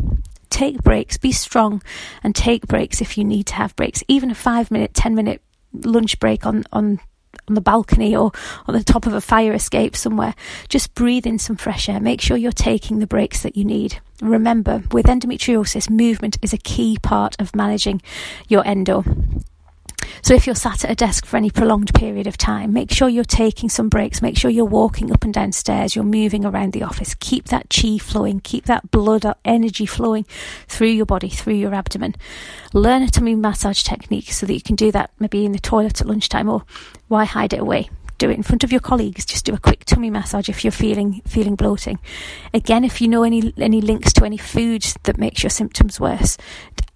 take 0.52 0.84
breaks, 0.84 1.18
be 1.18 1.32
strong, 1.32 1.82
and 2.24 2.36
take 2.36 2.68
breaks 2.68 3.02
if 3.02 3.18
you 3.18 3.24
need 3.24 3.48
to 3.48 3.56
have 3.56 3.76
breaks. 3.76 4.04
Even 4.08 4.30
a 4.30 4.36
five 4.36 4.70
minute, 4.70 4.94
ten 4.94 5.16
minute 5.16 5.42
lunch 5.74 6.20
break 6.20 6.46
on, 6.46 6.64
on 6.72 7.00
on 7.48 7.56
the 7.56 7.62
balcony 7.62 8.16
or 8.16 8.32
on 8.68 8.76
the 8.76 8.84
top 8.84 9.08
of 9.08 9.14
a 9.14 9.22
fire 9.22 9.54
escape 9.54 9.96
somewhere. 9.96 10.36
Just 10.70 10.94
breathe 10.94 11.26
in 11.26 11.40
some 11.40 11.56
fresh 11.56 11.90
air. 11.90 12.00
Make 12.00 12.22
sure 12.22 12.38
you're 12.38 12.52
taking 12.52 13.00
the 13.00 13.08
breaks 13.08 13.44
that 13.44 13.56
you 13.56 13.66
need. 13.66 14.00
Remember, 14.22 14.84
with 14.92 15.08
endometriosis, 15.08 15.90
movement 15.90 16.38
is 16.42 16.54
a 16.54 16.58
key 16.58 16.98
part 17.02 17.36
of 17.40 17.56
managing 17.56 18.02
your 18.48 18.66
endo. 18.68 19.04
So 20.22 20.34
if 20.34 20.46
you're 20.46 20.56
sat 20.56 20.84
at 20.84 20.92
a 20.92 20.96
desk 20.96 21.26
for 21.26 21.38
any 21.38 21.50
prolonged 21.50 21.94
period 21.94 22.28
of 22.28 22.38
time, 22.38 22.74
make 22.74 22.92
sure 22.92 23.10
you're 23.10 23.24
taking 23.24 23.70
some 23.70 23.90
breaks. 23.90 24.22
Make 24.22 24.38
sure 24.38 24.52
you're 24.52 24.66
walking 24.66 25.12
up 25.12 25.24
and 25.24 25.34
down 25.34 25.52
stairs. 25.52 25.96
You're 25.96 26.06
moving 26.06 26.46
around 26.46 26.74
the 26.74 26.84
office. 26.84 27.16
Keep 27.20 27.46
that 27.46 27.70
chi 27.70 27.98
flowing. 27.98 28.40
Keep 28.42 28.66
that 28.66 28.92
blood 28.92 29.26
energy 29.46 29.86
flowing 29.86 30.26
through 30.68 30.90
your 30.90 31.06
body, 31.06 31.30
through 31.30 31.56
your 31.56 31.74
abdomen. 31.74 32.16
Learn 32.74 33.02
a 33.02 33.10
tummy 33.10 33.36
massage 33.36 33.84
technique 33.84 34.32
so 34.32 34.46
that 34.46 34.54
you 34.54 34.62
can 34.62 34.76
do 34.76 34.92
that 34.92 35.12
maybe 35.20 35.46
in 35.46 35.52
the 35.52 35.60
toilet 35.60 36.02
at 36.02 36.08
lunchtime 36.08 36.50
or 36.50 36.64
why 37.08 37.26
hide 37.26 37.54
it 37.54 37.60
away? 37.60 37.90
Do 38.22 38.30
it 38.30 38.38
in 38.38 38.44
front 38.44 38.64
of 38.64 38.72
your 38.72 38.80
colleagues. 38.80 39.26
Just 39.26 39.46
do 39.46 39.54
a 39.54 39.60
quick 39.60 39.84
tummy 39.84 40.12
massage 40.12 40.48
if 40.48 40.64
you're 40.64 40.72
feeling 40.72 41.22
feeling 41.28 41.56
bloating. 41.56 42.00
Again, 42.54 42.84
if 42.84 43.02
you 43.02 43.08
know 43.08 43.24
any 43.24 43.52
any 43.58 43.82
links 43.82 44.14
to 44.14 44.26
any 44.26 44.38
foods 44.38 44.96
that 45.04 45.18
makes 45.18 45.42
your 45.42 45.50
symptoms 45.50 46.00
worse, 46.00 46.38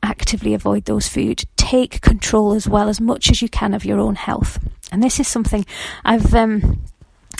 actively 0.04 0.54
avoid 0.54 0.86
those 0.86 1.08
foods. 1.08 1.46
Take 1.58 2.02
control 2.02 2.54
as 2.54 2.70
well 2.70 2.90
as 2.90 3.02
much 3.02 3.32
as 3.32 3.42
you 3.42 3.50
can 3.50 3.74
of 3.74 3.84
your 3.84 4.00
own 4.00 4.16
health. 4.16 4.60
And 4.92 5.02
this 5.02 5.20
is 5.20 5.28
something 5.28 5.66
I've 6.04 6.34
um, 6.36 6.84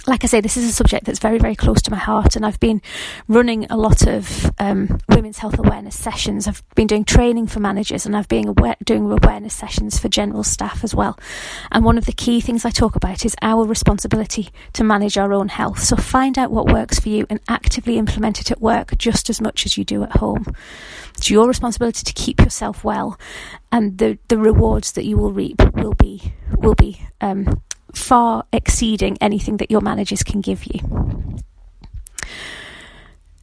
like 0.08 0.24
I 0.24 0.28
say, 0.28 0.42
this 0.42 0.58
is 0.58 0.66
a 0.66 0.72
subject 0.72 1.06
that's 1.06 1.20
very, 1.20 1.40
very 1.40 1.56
close 1.56 1.82
to 1.84 1.92
my 1.92 1.98
heart, 1.98 2.36
and 2.36 2.46
I've 2.46 2.60
been 2.60 2.82
running 3.28 3.66
a 3.66 3.78
lot 3.78 4.06
of 4.08 4.52
um, 4.60 5.00
women's 5.10 5.40
health 5.40 5.58
awareness 5.58 5.98
sessions. 5.98 6.48
I've 6.48 6.64
been 6.76 6.88
doing 6.88 7.06
training 7.06 7.48
for 7.48 7.60
managers, 7.60 8.06
and 8.06 8.16
I've 8.16 8.28
been 8.28 8.48
aware, 8.48 8.76
doing 8.84 9.12
awareness 9.12 9.54
sessions 9.54 9.98
for 9.98 10.08
general 10.08 10.44
staff 10.44 10.84
as 10.84 10.94
well. 10.94 11.18
And 11.72 11.84
one 11.84 11.98
of 11.98 12.06
the 12.06 12.12
key 12.12 12.40
things 12.40 12.66
I 12.66 12.70
talk 12.70 12.96
about 12.96 13.26
is 13.26 13.36
our 13.42 13.66
responsibility 13.66 14.50
to 14.74 14.84
manage 14.84 15.18
our 15.18 15.34
own 15.34 15.48
health. 15.48 15.80
So 15.80 15.96
find 15.96 16.38
out 16.38 16.52
what 16.52 16.72
works 16.72 17.00
for 17.00 17.10
you 17.10 17.26
and 17.30 17.40
actively 17.48 17.98
implement 17.98 18.40
it 18.40 18.52
at 18.52 18.62
work 18.62 18.98
just 18.98 19.30
as 19.30 19.42
much 19.42 19.66
as 19.66 19.78
you 19.78 19.84
do 19.84 20.04
at 20.04 20.18
home. 20.18 20.46
It's 21.18 21.30
your 21.30 21.48
responsibility 21.48 22.04
to 22.04 22.14
keep 22.14 22.42
yourself 22.42 22.84
well, 22.84 23.20
and 23.72 23.98
the 23.98 24.20
the 24.28 24.38
rewards 24.38 24.92
that 24.94 25.06
you 25.06 25.18
will 25.18 25.32
reap 25.32 25.62
will 25.74 25.94
be 25.94 26.34
will 26.58 26.76
be 26.76 27.02
um, 27.22 27.62
far 27.96 28.46
exceeding 28.54 29.18
anything 29.22 29.58
that 29.58 29.72
your 29.72 29.82
managers 29.82 30.24
can 30.24 30.42
give 30.42 30.66
you. 30.66 30.80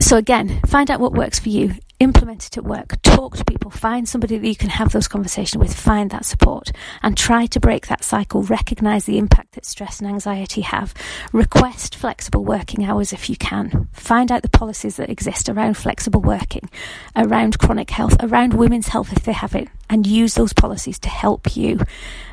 So, 0.01 0.17
again, 0.17 0.61
find 0.67 0.91
out 0.91 1.01
what 1.01 1.13
works 1.13 1.39
for 1.39 1.49
you, 1.49 1.75
implement 2.03 2.47
it 2.47 2.59
at 2.59 2.65
work, 2.65 3.01
talk 3.03 3.37
to 3.37 3.45
people, 3.45 3.71
find 3.71 4.09
somebody 4.09 4.37
that 4.37 4.47
you 4.47 4.57
can 4.57 4.71
have 4.71 4.93
those 4.93 5.09
conversations 5.09 5.61
with, 5.61 5.75
find 5.75 6.11
that 6.11 6.25
support, 6.25 6.71
and 7.03 7.17
try 7.17 7.47
to 7.47 7.61
break 7.61 7.87
that 7.87 8.05
cycle. 8.05 8.43
Recognize 8.43 9.05
the 9.05 9.19
impact 9.19 9.53
that 9.53 9.65
stress 9.65 10.01
and 10.01 10.09
anxiety 10.09 10.63
have. 10.63 10.95
Request 11.33 11.95
flexible 11.95 12.45
working 12.45 12.85
hours 12.85 13.13
if 13.13 13.31
you 13.31 13.37
can. 13.37 13.89
Find 13.93 14.33
out 14.33 14.43
the 14.43 14.49
policies 14.49 14.97
that 14.97 15.11
exist 15.11 15.49
around 15.49 15.77
flexible 15.77 16.21
working, 16.21 16.69
around 17.17 17.59
chronic 17.59 17.91
health, 17.91 18.17
around 18.21 18.55
women's 18.55 18.89
health 18.89 19.13
if 19.13 19.25
they 19.25 19.33
have 19.33 19.55
it, 19.55 19.69
and 19.89 20.07
use 20.07 20.35
those 20.35 20.53
policies 20.53 20.99
to 21.01 21.09
help 21.09 21.57
you 21.57 21.81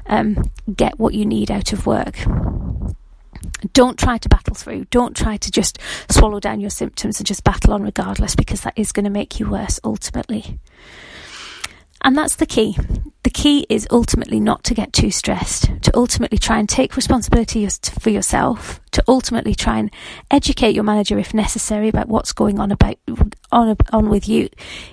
um, 0.07 0.49
get 0.75 0.99
what 0.99 1.13
you 1.13 1.25
need 1.25 1.51
out 1.51 1.73
of 1.73 1.85
work. 1.85 2.17
Don't 3.73 3.97
try 3.97 4.17
to 4.17 4.29
battle 4.29 4.55
through. 4.55 4.85
Don't 4.85 5.15
try 5.15 5.37
to 5.37 5.51
just 5.51 5.79
swallow 6.09 6.39
down 6.39 6.59
your 6.59 6.69
symptoms 6.69 7.19
and 7.19 7.27
just 7.27 7.43
battle 7.43 7.73
on 7.73 7.83
regardless 7.83 8.35
because 8.35 8.61
that 8.61 8.77
is 8.77 8.91
going 8.91 9.05
to 9.05 9.09
make 9.09 9.39
you 9.39 9.49
worse 9.49 9.79
ultimately. 9.83 10.59
And 12.01 12.17
that's 12.17 12.37
the 12.37 12.45
key. 12.45 12.77
The 13.23 13.29
key 13.29 13.65
is 13.69 13.85
ultimately 13.91 14.39
not 14.39 14.63
to 14.63 14.73
get 14.73 14.93
too 14.93 15.11
stressed, 15.11 15.69
to 15.83 15.91
ultimately 15.93 16.37
try 16.37 16.57
and 16.57 16.69
take 16.69 16.95
responsibility 16.95 17.67
for 17.67 18.09
yourself, 18.09 18.79
to 18.91 19.03
ultimately 19.07 19.53
try 19.53 19.77
and 19.79 19.91
educate 20.31 20.73
your 20.73 20.85
manager 20.85 21.19
if 21.19 21.33
necessary 21.33 21.89
about 21.89 22.07
what's 22.07 22.31
going 22.31 22.59
on 22.59 22.71
about 22.71 22.95
on 23.51 23.75
on 23.91 24.09
with 24.09 24.29
you. 24.29 24.49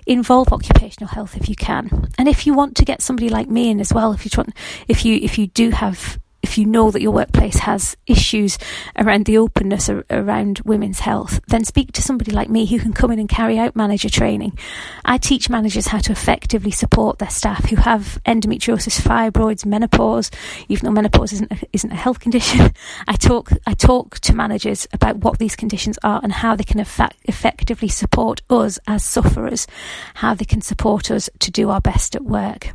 Involve 0.07 0.53
occupational 0.53 1.09
health 1.09 1.37
if 1.37 1.49
you 1.49 1.55
can, 1.55 2.09
and 2.19 2.27
if 2.27 2.47
you 2.47 2.55
want 2.55 2.77
to 2.77 2.85
get 2.85 3.01
somebody 3.01 3.29
like 3.29 3.49
me 3.49 3.71
in 3.71 3.79
as 3.79 3.95
well, 3.95 4.13
if 4.13 4.25
you 4.25 4.31
want, 4.37 4.53
if 4.89 5.05
you 5.05 5.17
if 5.23 5.39
you 5.39 5.47
do 5.47 5.71
have 5.71 6.19
if 6.47 6.57
you 6.57 6.65
know 6.65 6.93
that 6.93 7.03
your 7.03 7.11
workplace 7.11 7.57
has 7.59 7.97
issues 8.07 8.57
around 8.97 9.27
the 9.27 9.37
openness 9.37 9.89
around 9.89 10.61
women's 10.61 11.01
health, 11.01 11.41
then 11.49 11.65
speak 11.65 11.91
to 11.91 12.01
somebody 12.01 12.31
like 12.31 12.49
me 12.49 12.67
who 12.67 12.79
can 12.79 12.93
come 12.93 13.11
in 13.11 13.19
and 13.19 13.29
carry 13.29 13.59
out 13.59 13.75
manager 13.75 14.09
training. 14.09 14.57
I 15.05 15.19
teach 15.19 15.51
managers 15.51 15.89
how 15.89 15.99
to 15.99 16.13
effectively 16.13 16.71
support 16.71 17.19
their 17.19 17.31
staff 17.31 17.69
who 17.69 17.75
have 17.75 18.21
endometriosis, 18.25 19.01
fibroids, 19.01 19.67
menopause. 19.67 20.31
Even 20.69 20.87
though 20.87 20.93
menopause 20.93 21.33
isn't 21.33 21.51
a, 21.51 21.59
isn't 21.73 21.91
a 21.91 21.97
health 21.97 22.21
condition, 22.21 22.73
I 23.09 23.17
talk 23.17 23.51
I 23.67 23.75
talk 23.75 24.21
to 24.21 24.33
managers 24.33 24.87
about 24.93 25.17
what 25.17 25.41
these 25.41 25.57
conditions 25.57 25.99
are 26.05 26.21
and 26.23 26.33
how 26.33 26.55
they 26.55 26.63
can 26.63 26.79
effect, 26.79 27.17
effectively 27.25 27.89
support 27.89 28.41
us 28.51 28.79
as 28.87 29.03
sufferers, 29.03 29.67
how 30.15 30.35
they 30.35 30.45
can 30.45 30.61
support 30.61 31.11
us 31.11 31.29
to 31.41 31.51
do 31.51 31.71
our 31.71 31.81
best 31.81 32.15
at 32.15 32.23
work 32.23 32.69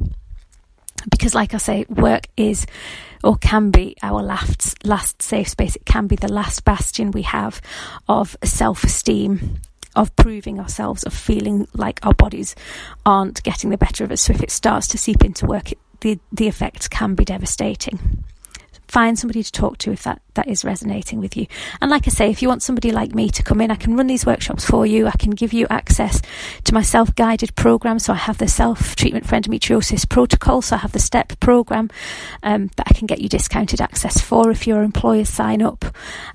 because 1.09 1.35
like 1.35 1.53
I 1.53 1.57
say, 1.57 1.85
work 1.89 2.27
is 2.37 2.65
or 3.23 3.35
can 3.37 3.71
be 3.71 3.95
our 4.01 4.21
last 4.21 4.85
last 4.85 5.21
safe 5.21 5.47
space. 5.47 5.75
It 5.75 5.85
can 5.85 6.07
be 6.07 6.15
the 6.15 6.31
last 6.31 6.63
bastion 6.65 7.11
we 7.11 7.23
have 7.23 7.61
of 8.07 8.35
self 8.43 8.83
esteem, 8.83 9.61
of 9.95 10.15
proving 10.15 10.59
ourselves, 10.59 11.03
of 11.03 11.13
feeling 11.13 11.67
like 11.73 11.99
our 12.03 12.13
bodies 12.13 12.55
aren't 13.05 13.43
getting 13.43 13.69
the 13.69 13.77
better 13.77 14.03
of 14.03 14.11
us. 14.11 14.21
So 14.21 14.33
if 14.33 14.41
it 14.41 14.51
starts 14.51 14.87
to 14.89 14.97
seep 14.97 15.23
into 15.23 15.45
work, 15.45 15.71
it, 15.71 15.79
the 16.01 16.19
the 16.31 16.47
effects 16.47 16.87
can 16.87 17.15
be 17.15 17.25
devastating. 17.25 18.23
Find 18.91 19.17
somebody 19.17 19.41
to 19.41 19.51
talk 19.53 19.77
to 19.77 19.93
if 19.93 20.03
that 20.03 20.21
that 20.33 20.49
is 20.49 20.65
resonating 20.65 21.19
with 21.19 21.37
you. 21.37 21.47
And 21.81 21.89
like 21.89 22.07
I 22.07 22.11
say, 22.11 22.29
if 22.29 22.41
you 22.41 22.49
want 22.49 22.61
somebody 22.61 22.91
like 22.91 23.15
me 23.15 23.29
to 23.29 23.41
come 23.41 23.61
in, 23.61 23.71
I 23.71 23.75
can 23.75 23.95
run 23.95 24.07
these 24.07 24.25
workshops 24.25 24.65
for 24.65 24.85
you. 24.85 25.07
I 25.07 25.11
can 25.11 25.31
give 25.31 25.53
you 25.53 25.65
access 25.69 26.21
to 26.65 26.73
my 26.73 26.81
self 26.81 27.15
guided 27.15 27.55
program. 27.55 27.99
So 27.99 28.11
I 28.11 28.17
have 28.17 28.37
the 28.37 28.49
self 28.49 28.97
treatment 28.97 29.25
for 29.25 29.35
endometriosis 29.37 30.09
protocol. 30.09 30.61
So 30.61 30.75
I 30.75 30.79
have 30.79 30.91
the 30.91 30.99
STEP 30.99 31.39
program 31.39 31.89
um, 32.43 32.69
that 32.75 32.87
I 32.89 32.93
can 32.93 33.07
get 33.07 33.21
you 33.21 33.29
discounted 33.29 33.79
access 33.79 34.19
for 34.19 34.51
if 34.51 34.67
your 34.67 34.83
employers 34.83 35.29
sign 35.29 35.61
up. 35.61 35.85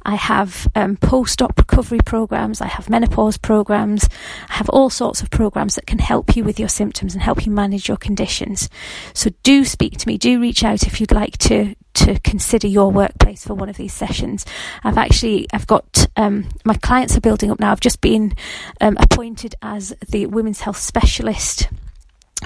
I 0.02 0.14
have 0.14 0.66
um, 0.74 0.96
post 0.96 1.42
op 1.42 1.58
recovery 1.58 2.00
programs. 2.06 2.62
I 2.62 2.68
have 2.68 2.88
menopause 2.88 3.36
programs. 3.36 4.08
I 4.48 4.54
have 4.54 4.70
all 4.70 4.88
sorts 4.88 5.20
of 5.20 5.28
programs 5.28 5.74
that 5.74 5.86
can 5.86 5.98
help 5.98 6.36
you 6.36 6.42
with 6.42 6.58
your 6.58 6.70
symptoms 6.70 7.12
and 7.12 7.22
help 7.22 7.44
you 7.44 7.52
manage 7.52 7.86
your 7.86 7.98
conditions. 7.98 8.70
So 9.12 9.28
do 9.42 9.66
speak 9.66 9.98
to 9.98 10.08
me. 10.08 10.16
Do 10.16 10.40
reach 10.40 10.64
out 10.64 10.86
if 10.86 11.02
you'd 11.02 11.12
like 11.12 11.36
to 11.38 11.74
to 11.96 12.18
consider 12.20 12.66
your 12.66 12.90
workplace 12.90 13.44
for 13.44 13.54
one 13.54 13.68
of 13.68 13.76
these 13.76 13.92
sessions. 13.92 14.44
I've 14.84 14.98
actually 14.98 15.46
I've 15.52 15.66
got 15.66 16.06
um, 16.16 16.48
my 16.64 16.74
clients 16.74 17.16
are 17.16 17.20
building 17.20 17.50
up 17.50 17.60
now. 17.60 17.72
I've 17.72 17.80
just 17.80 18.00
been 18.00 18.34
um, 18.80 18.96
appointed 19.00 19.54
as 19.62 19.94
the 20.08 20.26
women's 20.26 20.60
health 20.60 20.78
specialist 20.78 21.68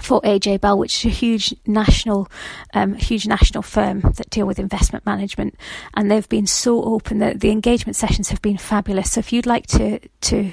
for 0.03 0.21
AJ 0.23 0.61
Bell, 0.61 0.79
which 0.79 1.05
is 1.05 1.13
a 1.13 1.15
huge 1.15 1.55
national, 1.67 2.29
um, 2.75 2.95
huge 2.95 3.27
national 3.27 3.63
firm 3.63 4.01
that 4.01 4.31
deal 4.31 4.47
with 4.47 4.59
investment 4.59 5.05
management, 5.05 5.57
and 5.95 6.11
they've 6.11 6.29
been 6.29 6.47
so 6.47 6.83
open 6.85 7.19
that 7.19 7.41
the 7.41 7.51
engagement 7.51 7.97
sessions 7.97 8.31
have 8.31 8.41
been 8.41 8.57
fabulous. 8.57 9.13
So 9.13 9.19
if 9.19 9.33
you'd 9.33 9.47
like 9.47 9.67
to 9.69 9.99
to 9.99 10.53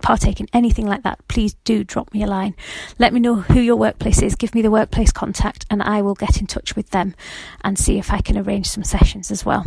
partake 0.00 0.40
in 0.40 0.48
anything 0.52 0.86
like 0.86 1.02
that, 1.02 1.26
please 1.28 1.54
do 1.64 1.84
drop 1.84 2.12
me 2.12 2.22
a 2.22 2.26
line. 2.26 2.54
Let 2.98 3.12
me 3.12 3.20
know 3.20 3.36
who 3.36 3.60
your 3.60 3.76
workplace 3.76 4.22
is, 4.22 4.34
give 4.34 4.54
me 4.54 4.62
the 4.62 4.70
workplace 4.70 5.12
contact, 5.12 5.66
and 5.70 5.82
I 5.82 6.02
will 6.02 6.14
get 6.14 6.40
in 6.40 6.46
touch 6.46 6.76
with 6.76 6.90
them 6.90 7.14
and 7.62 7.78
see 7.78 7.98
if 7.98 8.12
I 8.12 8.20
can 8.20 8.38
arrange 8.38 8.68
some 8.68 8.84
sessions 8.84 9.30
as 9.30 9.44
well. 9.44 9.62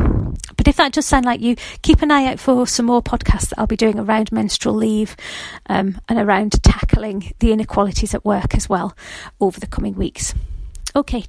But 0.56 0.68
if 0.68 0.76
that 0.76 0.92
does 0.92 1.06
sound 1.06 1.24
like 1.24 1.40
you, 1.40 1.56
keep 1.82 2.02
an 2.02 2.10
eye 2.10 2.26
out 2.26 2.40
for 2.40 2.66
some 2.66 2.86
more 2.86 3.02
podcasts 3.02 3.50
that 3.50 3.58
I'll 3.58 3.66
be 3.66 3.76
doing 3.76 3.98
around 3.98 4.32
menstrual 4.32 4.74
leave 4.74 5.16
um, 5.66 6.00
and 6.08 6.18
around 6.18 6.62
tackling 6.62 7.32
the 7.38 7.52
inequalities 7.52 8.14
at 8.14 8.24
work 8.24 8.54
as 8.54 8.68
well 8.68 8.96
over 9.40 9.60
the 9.60 9.66
coming 9.66 9.94
weeks. 9.94 10.34
Okay. 10.96 11.24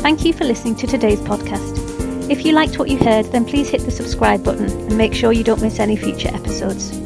Thank 0.00 0.24
you 0.24 0.32
for 0.32 0.44
listening 0.44 0.76
to 0.76 0.86
today's 0.86 1.20
podcast. 1.20 1.89
If 2.30 2.46
you 2.46 2.52
liked 2.52 2.78
what 2.78 2.88
you 2.88 2.96
heard, 2.96 3.26
then 3.32 3.44
please 3.44 3.68
hit 3.68 3.80
the 3.80 3.90
subscribe 3.90 4.44
button 4.44 4.70
and 4.70 4.96
make 4.96 5.14
sure 5.14 5.32
you 5.32 5.42
don't 5.42 5.60
miss 5.60 5.80
any 5.80 5.96
future 5.96 6.28
episodes. 6.28 6.96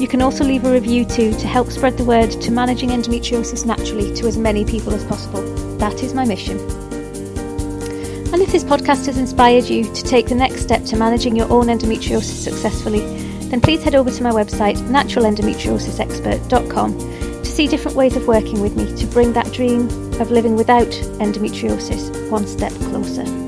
You 0.00 0.06
can 0.06 0.22
also 0.22 0.44
leave 0.44 0.64
a 0.64 0.72
review 0.72 1.04
too 1.04 1.32
to 1.32 1.48
help 1.48 1.72
spread 1.72 1.98
the 1.98 2.04
word 2.04 2.30
to 2.30 2.52
managing 2.52 2.90
endometriosis 2.90 3.66
naturally 3.66 4.14
to 4.14 4.28
as 4.28 4.38
many 4.38 4.64
people 4.64 4.94
as 4.94 5.04
possible. 5.04 5.42
That 5.78 6.00
is 6.04 6.14
my 6.14 6.24
mission. 6.24 6.60
And 8.32 8.40
if 8.40 8.52
this 8.52 8.62
podcast 8.62 9.06
has 9.06 9.18
inspired 9.18 9.64
you 9.64 9.82
to 9.92 10.02
take 10.04 10.28
the 10.28 10.36
next 10.36 10.62
step 10.62 10.84
to 10.84 10.96
managing 10.96 11.34
your 11.34 11.50
own 11.50 11.66
endometriosis 11.66 12.44
successfully, 12.44 13.00
then 13.48 13.60
please 13.60 13.82
head 13.82 13.96
over 13.96 14.12
to 14.12 14.22
my 14.22 14.30
website, 14.30 14.76
naturalendometriosisexpert.com, 14.76 16.98
to 16.98 17.44
see 17.44 17.66
different 17.66 17.96
ways 17.96 18.14
of 18.14 18.28
working 18.28 18.60
with 18.60 18.76
me 18.76 18.94
to 18.94 19.08
bring 19.08 19.32
that 19.32 19.52
dream 19.52 19.88
of 20.20 20.30
living 20.30 20.54
without 20.54 20.86
endometriosis 21.18 22.30
one 22.30 22.46
step 22.46 22.70
closer. 22.72 23.45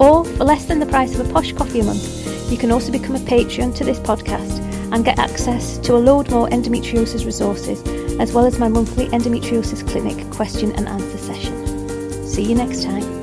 Or, 0.00 0.24
for 0.24 0.44
less 0.44 0.64
than 0.64 0.78
the 0.78 0.86
price 0.86 1.18
of 1.18 1.28
a 1.28 1.32
posh 1.32 1.52
coffee 1.52 1.80
a 1.80 1.84
month, 1.84 2.50
you 2.50 2.56
can 2.56 2.70
also 2.70 2.92
become 2.92 3.16
a 3.16 3.20
Patreon 3.20 3.74
to 3.76 3.84
this 3.84 3.98
podcast 3.98 4.58
and 4.92 5.04
get 5.04 5.18
access 5.18 5.78
to 5.78 5.96
a 5.96 5.98
load 5.98 6.30
more 6.30 6.48
endometriosis 6.48 7.26
resources, 7.26 7.82
as 8.20 8.32
well 8.32 8.46
as 8.46 8.58
my 8.58 8.68
monthly 8.68 9.08
endometriosis 9.08 9.86
clinic 9.88 10.30
question 10.30 10.72
and 10.72 10.88
answer 10.88 11.18
session. 11.18 12.26
See 12.26 12.42
you 12.42 12.54
next 12.54 12.84
time. 12.84 13.17